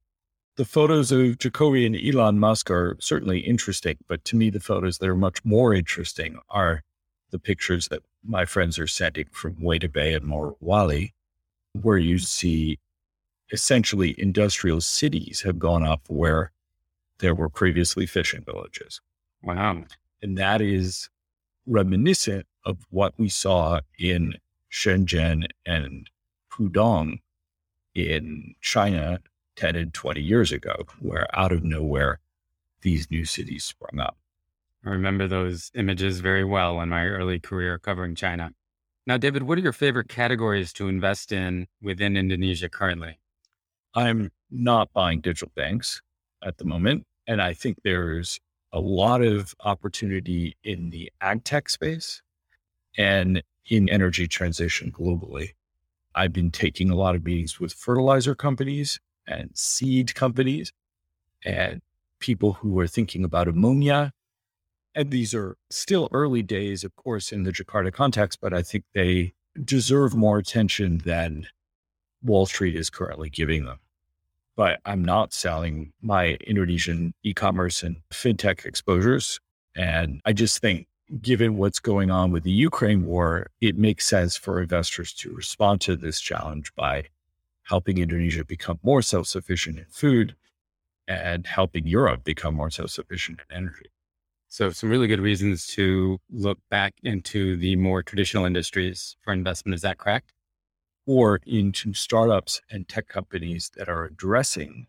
The 0.57 0.65
photos 0.65 1.13
of 1.13 1.39
Jokowi 1.39 1.85
and 1.85 1.97
Elon 1.97 2.39
Musk 2.39 2.71
are 2.71 2.97
certainly 3.01 3.41
interesting, 3.41 3.99
but 4.09 4.25
to 4.27 4.37
me, 4.37 4.49
the 4.49 4.61
photos 4.61 4.99
that 4.99 5.09
are 5.09 5.17
much 5.17 5.45
more 5.45 5.75
interesting 5.75 6.39
are 6.49 6.83
the 7.31 7.39
pictures 7.39 7.89
that 7.89 8.03
my 8.25 8.45
friends 8.45 8.79
are 8.79 8.87
sending 8.87 9.27
from 9.33 9.57
Weda 9.57 9.93
Bay 9.93 10.15
and 10.15 10.25
Morowali, 10.25 11.13
where 11.85 11.99
you 11.99 12.19
see 12.19 12.79
essentially 13.53 14.15
industrial 14.19 14.81
cities 14.81 15.43
have 15.43 15.59
gone 15.59 15.85
up 15.85 16.03
where 16.09 16.51
there 17.19 17.35
were 17.35 17.49
previously 17.49 18.07
fishing 18.07 18.43
villages. 18.45 19.01
Wow. 19.43 19.85
And 20.23 20.37
that 20.39 20.61
is 20.61 21.09
reminiscent 21.67 22.47
of 22.65 22.79
what 22.91 23.15
we 23.17 23.29
saw 23.29 23.81
in 23.99 24.35
Shenzhen 24.71 25.47
and 25.65 26.11
Pudong 26.51 27.21
in 27.95 28.55
China 28.61 29.21
10 29.57 29.77
and 29.77 29.95
20 29.95 30.21
years 30.21 30.53
ago, 30.53 30.75
where 31.01 31.27
out 31.37 31.53
of 31.53 31.65
nowhere, 31.65 32.21
these 32.83 33.11
new 33.11 33.25
cities 33.25 33.65
sprung 33.65 33.99
up. 34.01 34.17
I 34.85 34.91
remember 34.91 35.27
those 35.27 35.71
images 35.75 36.21
very 36.21 36.45
well 36.45 36.81
in 36.81 36.91
my 36.91 37.07
early 37.07 37.41
career 37.41 37.79
covering 37.79 38.15
China. 38.15 38.53
Now, 39.07 39.17
David, 39.17 39.45
what 39.45 39.57
are 39.57 39.63
your 39.63 39.73
favorite 39.73 40.09
categories 40.09 40.73
to 40.75 40.89
invest 40.89 41.31
in 41.31 41.69
within 41.81 42.17
Indonesia 42.17 42.69
currently? 42.69 43.21
I'm 43.95 44.33
not 44.51 44.93
buying 44.93 45.21
digital 45.21 45.53
banks 45.55 46.03
at 46.43 46.59
the 46.59 46.65
moment. 46.65 47.05
And 47.27 47.41
I 47.41 47.55
think 47.55 47.79
there's 47.85 48.41
a 48.73 48.81
lot 48.81 49.23
of 49.23 49.55
opportunity 49.65 50.57
in 50.65 50.91
the 50.91 51.13
ag 51.21 51.45
tech 51.45 51.69
space 51.69 52.21
and 52.99 53.43
in 53.71 53.89
energy 53.89 54.27
transition 54.27 54.91
globally. 54.91 55.51
I've 56.15 56.33
been 56.33 56.51
taking 56.51 56.91
a 56.91 56.97
lot 56.97 57.15
of 57.15 57.25
meetings 57.25 57.61
with 57.61 57.73
fertilizer 57.73 58.35
companies 58.35 58.99
and 59.27 59.51
seed 59.55 60.15
companies 60.15 60.73
and 61.45 61.81
people 62.19 62.55
who 62.55 62.79
are 62.81 62.87
thinking 62.87 63.23
about 63.23 63.49
ammonia. 63.49 64.13
And 64.97 65.13
these 65.13 65.33
are 65.35 65.57
still 65.71 66.09
early 66.11 66.43
days, 66.43 66.83
of 66.83 66.97
course, 66.97 67.31
in 67.31 67.45
the 67.45 67.53
Jakarta 67.53 67.93
context, 67.93 68.41
but 68.41 68.53
I 68.53 68.63
think 68.63 68.85
they 68.95 69.35
deserve 69.63 70.17
more 70.17 70.39
attention 70.39 70.99
than 71.05 71.47
Wall 72.23 72.47
Street 72.47 72.75
is 72.75 72.91
currently 72.91 73.31
giving 73.31 73.67
them 73.67 73.79
but 74.57 74.81
I'm 74.87 75.05
not 75.05 75.33
selling 75.33 75.93
my 76.01 76.39
Indonesian 76.47 77.15
e 77.23 77.35
commerce 77.35 77.83
and 77.83 77.97
fintech 78.11 78.65
exposures. 78.65 79.39
And 79.77 80.23
I 80.25 80.33
just 80.33 80.61
think, 80.61 80.89
given 81.21 81.59
what's 81.59 81.79
going 81.79 82.11
on 82.11 82.33
with 82.33 82.43
the 82.43 82.51
Ukraine 82.51 83.05
war, 83.05 83.51
it 83.61 83.77
makes 83.77 84.07
sense 84.07 84.37
for 84.37 84.61
investors 84.61 85.13
to 85.15 85.33
respond 85.33 85.83
to 85.83 85.97
this 85.97 86.21
challenge 86.21 86.75
by 86.75 87.05
helping 87.65 87.99
Indonesia 87.99 88.45
become 88.45 88.79
more 88.83 89.03
self 89.03 89.27
sufficient 89.27 89.79
in 89.79 89.85
food 89.91 90.35
and 91.07 91.47
helping 91.47 91.87
Europe 91.87 92.25
become 92.25 92.55
more 92.55 92.71
self 92.71 92.91
sufficient 92.91 93.41
in 93.51 93.57
energy. 93.57 93.91
So, 94.49 94.71
some 94.71 94.91
really 94.91 95.09
good 95.09 95.21
reasons 95.21 95.67
to 95.69 96.19
look 96.31 96.59
back 96.71 96.95
into 97.03 97.57
the 97.57 97.77
more 97.77 98.03
traditional 98.03 98.45
industries 98.45 99.17
for 99.23 99.33
investment. 99.33 99.75
Is 99.75 99.83
that 99.83 99.99
correct? 99.99 100.33
or 101.07 101.41
into 101.47 101.95
startups 101.95 102.61
and 102.71 102.89
tech 102.89 103.09
companies 103.09 103.71
that 103.77 103.89
are 103.89 104.05
addressing 104.05 104.89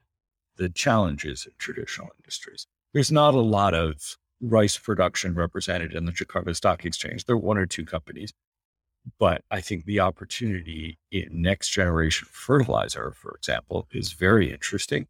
the 0.58 0.70
challenges 0.70 1.46
of 1.46 1.56
traditional 1.58 2.10
industries. 2.18 2.66
There's 2.94 3.12
not 3.12 3.36
a 3.36 3.40
lot 3.40 3.76
of 3.76 4.18
rice 4.42 4.78
production 4.78 5.36
represented 5.36 5.94
in 5.94 6.06
the 6.06 6.12
Jakarta 6.12 6.56
Stock 6.56 6.84
Exchange. 6.84 7.26
There 7.26 7.36
are 7.36 7.40
one 7.40 7.58
or 7.58 7.68
two 7.68 7.86
companies. 7.86 8.34
But 9.20 9.44
I 9.50 9.62
think 9.62 9.86
the 9.86 10.02
opportunity 10.02 10.98
in 11.12 11.30
next 11.32 11.70
generation 11.70 12.28
fertilizer, 12.30 13.14
for 13.16 13.36
example, 13.38 13.88
is 13.92 14.12
very 14.12 14.52
interesting. 14.52 15.08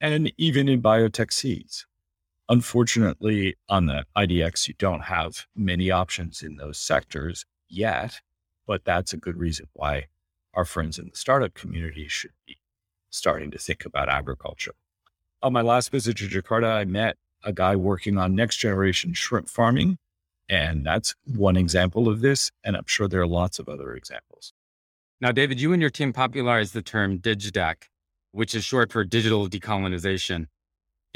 And 0.00 0.32
even 0.38 0.68
in 0.68 0.80
biotech 0.80 1.32
seeds. 1.32 1.86
Unfortunately, 2.48 3.56
on 3.68 3.86
the 3.86 4.04
IDX, 4.16 4.68
you 4.68 4.74
don't 4.78 5.02
have 5.02 5.46
many 5.56 5.90
options 5.90 6.42
in 6.42 6.56
those 6.56 6.78
sectors 6.78 7.44
yet, 7.68 8.20
but 8.66 8.84
that's 8.84 9.12
a 9.12 9.16
good 9.16 9.36
reason 9.36 9.66
why 9.72 10.06
our 10.54 10.64
friends 10.64 10.98
in 10.98 11.08
the 11.10 11.16
startup 11.16 11.54
community 11.54 12.06
should 12.08 12.32
be 12.46 12.56
starting 13.10 13.50
to 13.50 13.58
think 13.58 13.84
about 13.84 14.08
agriculture. 14.08 14.72
On 15.42 15.52
my 15.52 15.60
last 15.60 15.90
visit 15.90 16.16
to 16.18 16.28
Jakarta, 16.28 16.72
I 16.72 16.84
met 16.84 17.16
a 17.44 17.52
guy 17.52 17.76
working 17.76 18.18
on 18.18 18.34
next 18.34 18.56
generation 18.56 19.12
shrimp 19.14 19.48
farming. 19.48 19.98
And 20.48 20.86
that's 20.86 21.14
one 21.24 21.56
example 21.56 22.08
of 22.08 22.20
this. 22.20 22.50
And 22.62 22.76
I'm 22.76 22.86
sure 22.86 23.08
there 23.08 23.20
are 23.20 23.26
lots 23.26 23.58
of 23.58 23.68
other 23.68 23.94
examples. 23.94 24.52
Now, 25.20 25.32
David, 25.32 25.60
you 25.60 25.72
and 25.72 25.80
your 25.80 25.90
team 25.90 26.12
popularized 26.12 26.74
the 26.74 26.82
term 26.82 27.18
DigDec, 27.18 27.84
which 28.32 28.54
is 28.54 28.64
short 28.64 28.92
for 28.92 29.02
digital 29.04 29.48
decolonization. 29.48 30.46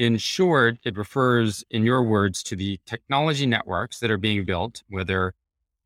In 0.00 0.16
short, 0.16 0.78
it 0.82 0.96
refers, 0.96 1.62
in 1.68 1.84
your 1.84 2.02
words, 2.02 2.42
to 2.44 2.56
the 2.56 2.80
technology 2.86 3.44
networks 3.44 4.00
that 4.00 4.10
are 4.10 4.16
being 4.16 4.46
built, 4.46 4.82
whether 4.88 5.34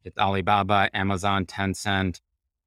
it's 0.04 0.16
Alibaba, 0.16 0.88
Amazon, 0.94 1.46
Tencent, 1.46 2.20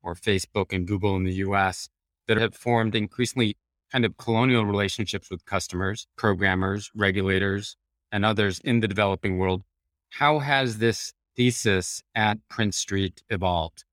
or 0.03 0.13
Facebook 0.13 0.73
and 0.73 0.85
Google 0.85 1.15
in 1.15 1.23
the 1.23 1.35
US 1.35 1.87
that 2.27 2.35
have 2.35 2.53
formed 2.53 2.95
increasingly 2.95 3.55
kind 3.89 4.03
of 4.03 4.17
colonial 4.17 4.65
relationships 4.65 5.29
with 5.31 5.45
customers, 5.45 6.05
programmers, 6.17 6.91
regulators, 6.93 7.77
and 8.11 8.25
others 8.25 8.59
in 8.59 8.81
the 8.81 8.87
developing 8.89 9.37
world. 9.37 9.63
How 10.09 10.39
has 10.39 10.79
this 10.79 11.13
thesis 11.37 12.03
at 12.13 12.39
Prince 12.49 12.75
Street 12.75 13.23
evolved? 13.29 13.85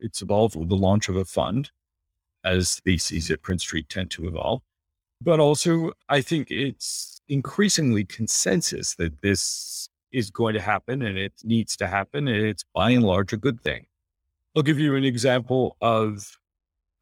It's 0.00 0.22
evolved 0.22 0.56
with 0.56 0.70
the 0.70 0.76
launch 0.76 1.10
of 1.10 1.16
a 1.16 1.26
fund, 1.26 1.72
as 2.42 2.80
theses 2.80 3.30
at 3.30 3.42
Prince 3.42 3.64
Street 3.64 3.90
tend 3.90 4.10
to 4.12 4.26
evolve. 4.26 4.62
But 5.20 5.40
also, 5.40 5.92
I 6.08 6.20
think 6.20 6.50
it's 6.50 7.20
increasingly 7.28 8.04
consensus 8.04 8.94
that 8.96 9.22
this 9.22 9.88
is 10.12 10.30
going 10.30 10.54
to 10.54 10.60
happen 10.60 11.02
and 11.02 11.18
it 11.18 11.32
needs 11.42 11.76
to 11.76 11.86
happen. 11.86 12.28
And 12.28 12.44
it's 12.44 12.64
by 12.74 12.90
and 12.90 13.04
large 13.04 13.32
a 13.32 13.36
good 13.36 13.62
thing. 13.62 13.86
I'll 14.54 14.62
give 14.62 14.78
you 14.78 14.94
an 14.94 15.04
example 15.04 15.76
of 15.80 16.38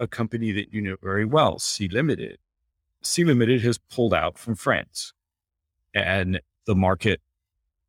a 0.01 0.07
company 0.07 0.53
that 0.53 0.73
you 0.73 0.81
know 0.81 0.97
very 1.03 1.25
well, 1.25 1.59
Sea 1.59 1.89
Limited. 1.89 2.39
Sea 3.03 3.25
Limited 3.25 3.63
has 3.63 3.79
pulled 3.79 4.15
out 4.15 4.39
from 4.39 4.55
France, 4.55 5.13
and 5.95 6.41
the 6.67 6.75
market 6.75 7.21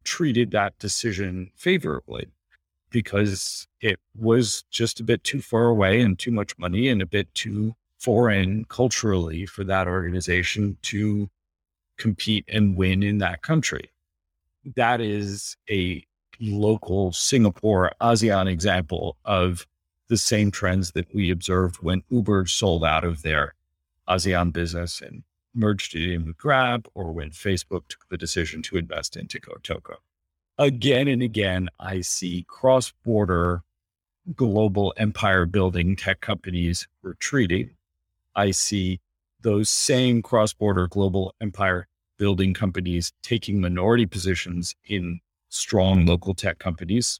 treated 0.04 0.52
that 0.52 0.78
decision 0.78 1.50
favorably 1.56 2.28
because 2.92 3.68
it 3.82 4.00
was 4.16 4.64
just 4.70 5.00
a 5.00 5.04
bit 5.04 5.24
too 5.24 5.42
far 5.42 5.66
away 5.66 6.00
and 6.00 6.20
too 6.20 6.32
much 6.32 6.58
money 6.58 6.88
and 6.88 7.02
a 7.02 7.06
bit 7.06 7.34
too 7.34 7.76
foreign 8.06 8.64
culturally 8.66 9.48
for 9.48 9.64
that 9.64 9.88
organization 9.88 10.78
to 10.84 11.28
compete 11.98 12.46
and 12.48 12.78
win 12.78 13.02
in 13.02 13.18
that 13.18 13.42
country. 13.42 13.90
That 14.76 15.02
is 15.02 15.58
a 15.72 16.06
local 16.40 17.12
Singapore 17.14 17.92
ASEAN 18.00 18.48
example 18.48 19.18
of 19.26 19.66
the 20.08 20.18
same 20.18 20.52
trends 20.52 20.92
that 20.92 21.12
we 21.16 21.32
observed 21.32 21.78
when 21.82 22.04
Uber 22.12 22.46
sold 22.46 22.86
out 22.86 23.04
of 23.04 23.24
their 23.24 23.56
ASEAN 24.08 24.54
business 24.54 25.02
and 25.02 25.24
merged 25.56 25.96
it 25.96 26.14
in 26.14 26.28
with 26.28 26.38
Grab, 26.38 26.88
or 26.94 27.12
when 27.12 27.32
Facebook 27.32 27.88
took 27.88 28.08
the 28.12 28.18
decision 28.18 28.62
to 28.62 28.78
invest 28.78 29.18
into 29.18 29.40
Gotoko. 29.40 29.96
Again 30.60 31.08
and 31.08 31.24
again, 31.24 31.70
I 31.80 32.02
see 32.02 32.46
cross 32.48 32.94
border 33.04 33.64
global 34.36 34.94
empire 34.98 35.48
building 35.48 35.96
tech 35.96 36.22
companies 36.22 36.88
retreating. 37.02 37.75
I 38.36 38.52
see 38.52 39.00
those 39.42 39.70
same 39.70 40.22
cross 40.22 40.54
border 40.54 40.88
global 40.88 41.34
empire 41.40 41.88
building 42.18 42.54
companies 42.54 43.12
taking 43.22 43.62
minority 43.62 44.06
positions 44.06 44.76
in 44.86 45.20
strong 45.50 46.06
local 46.06 46.34
tech 46.34 46.60
companies. 46.60 47.20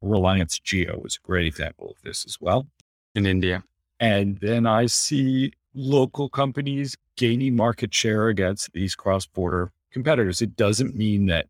Reliance 0.00 0.58
Jio 0.58 1.04
is 1.06 1.18
a 1.22 1.26
great 1.26 1.46
example 1.46 1.90
of 1.90 2.02
this 2.02 2.24
as 2.24 2.38
well. 2.40 2.66
In 3.14 3.26
India. 3.26 3.62
And 4.00 4.38
then 4.38 4.66
I 4.66 4.86
see 4.86 5.52
local 5.74 6.28
companies 6.28 6.96
gaining 7.16 7.54
market 7.54 7.94
share 7.94 8.28
against 8.28 8.72
these 8.72 8.94
cross 8.94 9.26
border 9.26 9.70
competitors. 9.92 10.42
It 10.42 10.56
doesn't 10.56 10.96
mean 10.96 11.26
that 11.26 11.46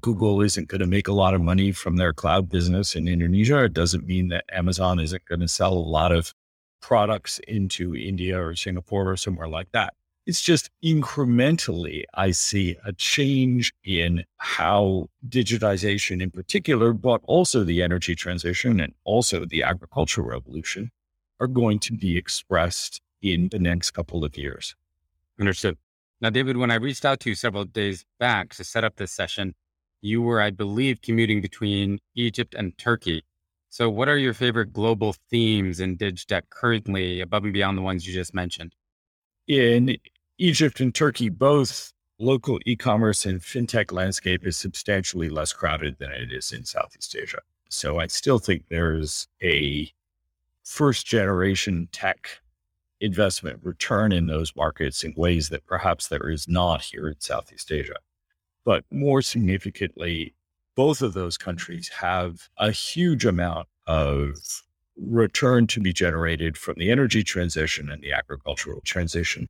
Google 0.00 0.40
isn't 0.40 0.68
going 0.68 0.80
to 0.80 0.86
make 0.86 1.08
a 1.08 1.12
lot 1.12 1.34
of 1.34 1.40
money 1.40 1.72
from 1.72 1.96
their 1.96 2.12
cloud 2.12 2.48
business 2.48 2.94
in 2.94 3.08
Indonesia. 3.08 3.64
It 3.64 3.72
doesn't 3.72 4.06
mean 4.06 4.28
that 4.28 4.44
Amazon 4.52 4.98
isn't 4.98 5.24
going 5.26 5.40
to 5.40 5.48
sell 5.48 5.72
a 5.72 5.74
lot 5.74 6.12
of 6.12 6.34
products 6.80 7.38
into 7.46 7.94
India 7.94 8.40
or 8.40 8.54
Singapore 8.54 9.10
or 9.10 9.16
somewhere 9.16 9.48
like 9.48 9.72
that. 9.72 9.94
It's 10.26 10.40
just 10.40 10.70
incrementally, 10.84 12.04
I 12.14 12.30
see 12.30 12.76
a 12.84 12.92
change 12.92 13.72
in 13.84 14.24
how 14.36 15.08
digitization 15.28 16.22
in 16.22 16.30
particular, 16.30 16.92
but 16.92 17.20
also 17.24 17.64
the 17.64 17.82
energy 17.82 18.14
transition 18.14 18.80
and 18.80 18.92
also 19.04 19.44
the 19.44 19.62
agricultural 19.62 20.28
revolution 20.28 20.90
are 21.40 21.46
going 21.46 21.78
to 21.80 21.94
be 21.94 22.16
expressed 22.16 23.00
in 23.22 23.48
the 23.48 23.58
next 23.58 23.92
couple 23.92 24.24
of 24.24 24.36
years. 24.36 24.76
Understood. 25.38 25.76
Now, 26.20 26.28
David, 26.30 26.58
when 26.58 26.70
I 26.70 26.74
reached 26.74 27.06
out 27.06 27.18
to 27.20 27.30
you 27.30 27.34
several 27.34 27.64
days 27.64 28.04
back 28.18 28.54
to 28.54 28.64
set 28.64 28.84
up 28.84 28.96
this 28.96 29.10
session, 29.10 29.54
you 30.02 30.20
were, 30.20 30.40
I 30.40 30.50
believe, 30.50 31.00
commuting 31.00 31.40
between 31.40 31.98
Egypt 32.14 32.54
and 32.54 32.76
Turkey. 32.76 33.24
So, 33.72 33.88
what 33.88 34.08
are 34.08 34.18
your 34.18 34.34
favorite 34.34 34.72
global 34.72 35.14
themes 35.30 35.78
in 35.78 35.96
DigDec 35.96 36.42
currently, 36.50 37.20
above 37.20 37.44
and 37.44 37.52
beyond 37.52 37.78
the 37.78 37.82
ones 37.82 38.04
you 38.04 38.12
just 38.12 38.34
mentioned? 38.34 38.74
In 39.46 39.96
Egypt 40.38 40.80
and 40.80 40.92
Turkey, 40.92 41.28
both 41.28 41.92
local 42.18 42.58
e 42.66 42.74
commerce 42.74 43.24
and 43.24 43.40
fintech 43.40 43.92
landscape 43.92 44.44
is 44.44 44.56
substantially 44.56 45.30
less 45.30 45.52
crowded 45.52 45.98
than 46.00 46.10
it 46.10 46.32
is 46.32 46.50
in 46.50 46.64
Southeast 46.64 47.14
Asia. 47.14 47.38
So, 47.68 48.00
I 48.00 48.08
still 48.08 48.40
think 48.40 48.64
there's 48.68 49.28
a 49.40 49.88
first 50.64 51.06
generation 51.06 51.88
tech 51.92 52.40
investment 53.00 53.60
return 53.62 54.10
in 54.10 54.26
those 54.26 54.54
markets 54.56 55.04
in 55.04 55.14
ways 55.16 55.48
that 55.50 55.64
perhaps 55.66 56.08
there 56.08 56.28
is 56.28 56.48
not 56.48 56.82
here 56.82 57.06
in 57.06 57.20
Southeast 57.20 57.70
Asia. 57.70 57.96
But 58.64 58.84
more 58.90 59.22
significantly, 59.22 60.34
both 60.76 61.02
of 61.02 61.12
those 61.12 61.36
countries 61.36 61.88
have 62.00 62.48
a 62.58 62.70
huge 62.70 63.24
amount 63.24 63.68
of 63.86 64.34
return 64.96 65.66
to 65.66 65.80
be 65.80 65.92
generated 65.92 66.56
from 66.56 66.74
the 66.76 66.90
energy 66.90 67.22
transition 67.22 67.90
and 67.90 68.02
the 68.02 68.12
agricultural 68.12 68.80
transition. 68.82 69.48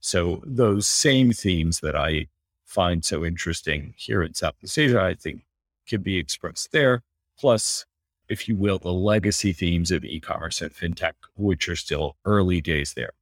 So, 0.00 0.42
those 0.46 0.86
same 0.86 1.32
themes 1.32 1.80
that 1.80 1.96
I 1.96 2.28
find 2.64 3.04
so 3.04 3.24
interesting 3.24 3.94
here 3.96 4.22
in 4.22 4.34
Southeast 4.34 4.78
Asia, 4.78 5.00
I 5.00 5.14
think 5.14 5.42
can 5.86 6.02
be 6.02 6.18
expressed 6.18 6.72
there. 6.72 7.02
Plus, 7.38 7.86
if 8.28 8.48
you 8.48 8.56
will, 8.56 8.78
the 8.78 8.92
legacy 8.92 9.52
themes 9.52 9.90
of 9.90 10.04
e 10.04 10.20
commerce 10.20 10.60
and 10.60 10.72
fintech, 10.72 11.14
which 11.36 11.68
are 11.68 11.76
still 11.76 12.16
early 12.24 12.60
days 12.60 12.94
there. 12.94 13.12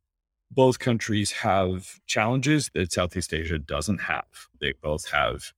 Both 0.50 0.78
countries 0.78 1.32
have 1.32 2.00
challenges 2.06 2.70
that 2.74 2.92
Southeast 2.92 3.34
Asia 3.34 3.58
doesn't 3.58 4.02
have. 4.02 4.48
They 4.60 4.72
both 4.72 5.10
have 5.10 5.52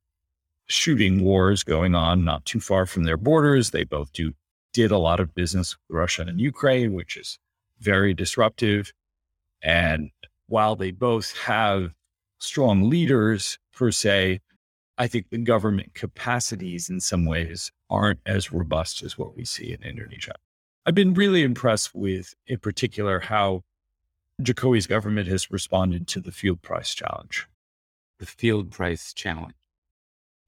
shooting 0.66 1.22
wars 1.22 1.62
going 1.62 1.94
on 1.94 2.24
not 2.24 2.44
too 2.44 2.60
far 2.60 2.86
from 2.86 3.04
their 3.04 3.16
borders. 3.16 3.70
They 3.70 3.84
both 3.84 4.12
do 4.12 4.32
did 4.72 4.90
a 4.90 4.98
lot 4.98 5.20
of 5.20 5.34
business 5.34 5.74
with 5.74 5.96
Russia 5.96 6.22
and 6.22 6.40
Ukraine, 6.40 6.92
which 6.92 7.16
is 7.16 7.38
very 7.80 8.12
disruptive. 8.12 8.92
And 9.62 10.10
while 10.48 10.76
they 10.76 10.90
both 10.90 11.34
have 11.38 11.94
strong 12.38 12.90
leaders 12.90 13.58
per 13.72 13.90
se, 13.90 14.40
I 14.98 15.06
think 15.06 15.30
the 15.30 15.38
government 15.38 15.94
capacities 15.94 16.90
in 16.90 17.00
some 17.00 17.24
ways 17.24 17.72
aren't 17.88 18.20
as 18.26 18.52
robust 18.52 19.02
as 19.02 19.16
what 19.16 19.36
we 19.36 19.44
see 19.44 19.72
in 19.72 19.82
Indonesia. 19.82 20.34
I've 20.84 20.94
been 20.94 21.14
really 21.14 21.42
impressed 21.42 21.94
with, 21.94 22.34
in 22.46 22.58
particular, 22.58 23.20
how 23.20 23.62
Jokowi's 24.42 24.86
government 24.86 25.28
has 25.28 25.50
responded 25.50 26.06
to 26.08 26.20
the 26.20 26.32
field 26.32 26.62
price 26.62 26.94
challenge. 26.94 27.46
The 28.18 28.26
field 28.26 28.70
price 28.70 29.12
challenge. 29.12 29.54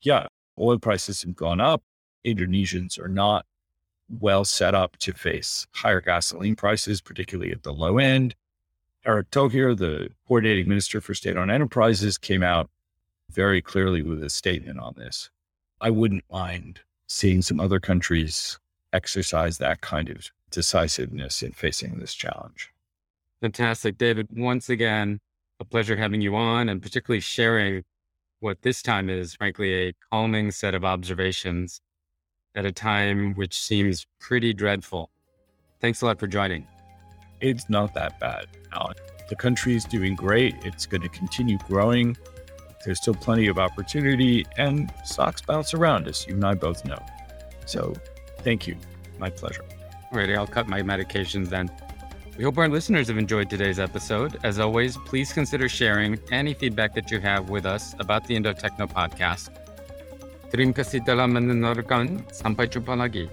Yeah, 0.01 0.27
oil 0.59 0.79
prices 0.79 1.23
have 1.23 1.35
gone 1.35 1.61
up. 1.61 1.83
Indonesians 2.25 2.99
are 2.99 3.09
not 3.09 3.47
well 4.09 4.45
set 4.45 4.75
up 4.75 4.97
to 4.99 5.13
face 5.13 5.67
higher 5.73 6.01
gasoline 6.01 6.57
prices, 6.57 7.01
particularly 7.01 7.53
at 7.53 7.63
the 7.63 7.73
low 7.73 7.99
end. 7.99 8.35
Erick 9.05 9.31
Thohir, 9.31 9.77
the 9.77 10.11
coordinating 10.27 10.69
minister 10.69 11.01
for 11.01 11.15
state 11.15 11.37
owned 11.37 11.51
enterprises, 11.51 12.19
came 12.19 12.43
out 12.43 12.69
very 13.31 13.63
clearly 13.63 14.03
with 14.03 14.23
a 14.23 14.31
statement 14.31 14.79
on 14.79 14.95
this. 14.97 15.31
I 15.81 15.91
wouldn't 15.91 16.25
mind 16.31 16.81
seeing 17.07 17.43
some 17.43 17.61
other 17.61 17.81
countries 17.81 18.59
exercise 18.93 19.59
that 19.59 19.81
kind 19.81 20.09
of 20.09 20.31
decisiveness 20.51 21.43
in 21.43 21.53
facing 21.53 21.99
this 21.99 22.15
challenge. 22.15 22.73
Fantastic. 23.41 23.99
David, 23.99 24.29
once 24.33 24.69
again, 24.69 25.21
a 25.61 25.65
pleasure 25.65 25.97
having 25.97 26.21
you 26.21 26.35
on 26.35 26.69
and 26.69 26.83
particularly 26.83 27.21
sharing 27.21 27.85
what 28.41 28.63
this 28.63 28.83
time 28.83 29.11
is, 29.11 29.35
frankly, 29.35 29.89
a 29.89 29.95
calming 30.11 30.51
set 30.51 30.75
of 30.75 30.85
observations 30.85 31.81
at 32.55 32.65
a 32.65 32.73
time 32.73 33.35
which 33.35 33.61
seems 33.61 34.07
pretty 34.21 34.53
dreadful. 34.53 35.11
Thanks 35.81 36.03
a 36.03 36.07
lot 36.07 36.19
for 36.19 36.27
joining. 36.27 36.67
It's 37.41 37.69
not 37.69 37.95
that 37.95 38.19
bad, 38.19 38.47
Alan. 38.73 38.97
The 39.29 39.37
country 39.37 39.77
is 39.77 39.85
doing 39.85 40.15
great. 40.15 40.55
It's 40.65 40.87
going 40.87 41.03
to 41.03 41.09
continue 41.09 41.59
growing. 41.69 42.17
There's 42.85 43.01
still 43.01 43.15
plenty 43.15 43.49
of 43.49 43.59
opportunity, 43.59 44.47
and 44.57 44.93
stocks 45.05 45.41
bounce 45.41 45.75
around, 45.75 46.09
as 46.09 46.27
you 46.27 46.35
and 46.35 46.45
I 46.45 46.55
both 46.55 46.85
know. 46.85 47.05
So, 47.67 47.95
thank 48.39 48.67
you. 48.67 48.77
My 49.19 49.31
pleasure. 49.31 49.65
Alrighty, 50.13 50.37
I'll 50.37 50.47
cut 50.47 50.69
my 50.69 50.81
medications 50.81 51.49
then. 51.49 51.71
We 52.39 52.45
hope 52.45 52.57
our 52.57 52.69
listeners 52.69 53.09
have 53.09 53.19
enjoyed 53.19 53.51
today's 53.51 53.81
episode. 53.81 54.39
As 54.45 54.61
always, 54.61 54.97
please 54.97 55.33
consider 55.33 55.69
sharing 55.69 56.21
any 56.31 56.55
feedback 56.55 56.95
that 56.95 57.11
you 57.11 57.19
have 57.19 57.51
with 57.51 57.67
us 57.67 57.99
about 57.99 58.31
the 58.31 58.37
Indo 58.39 58.55
Techno 58.55 58.87
podcast. 58.87 59.51
Terima 60.55 60.71
kasih 60.71 61.03
telah 61.03 61.27
mendengarkan. 61.27 62.23
Sampai 62.31 62.71
jumpa 62.71 62.95
lagi. 62.95 63.27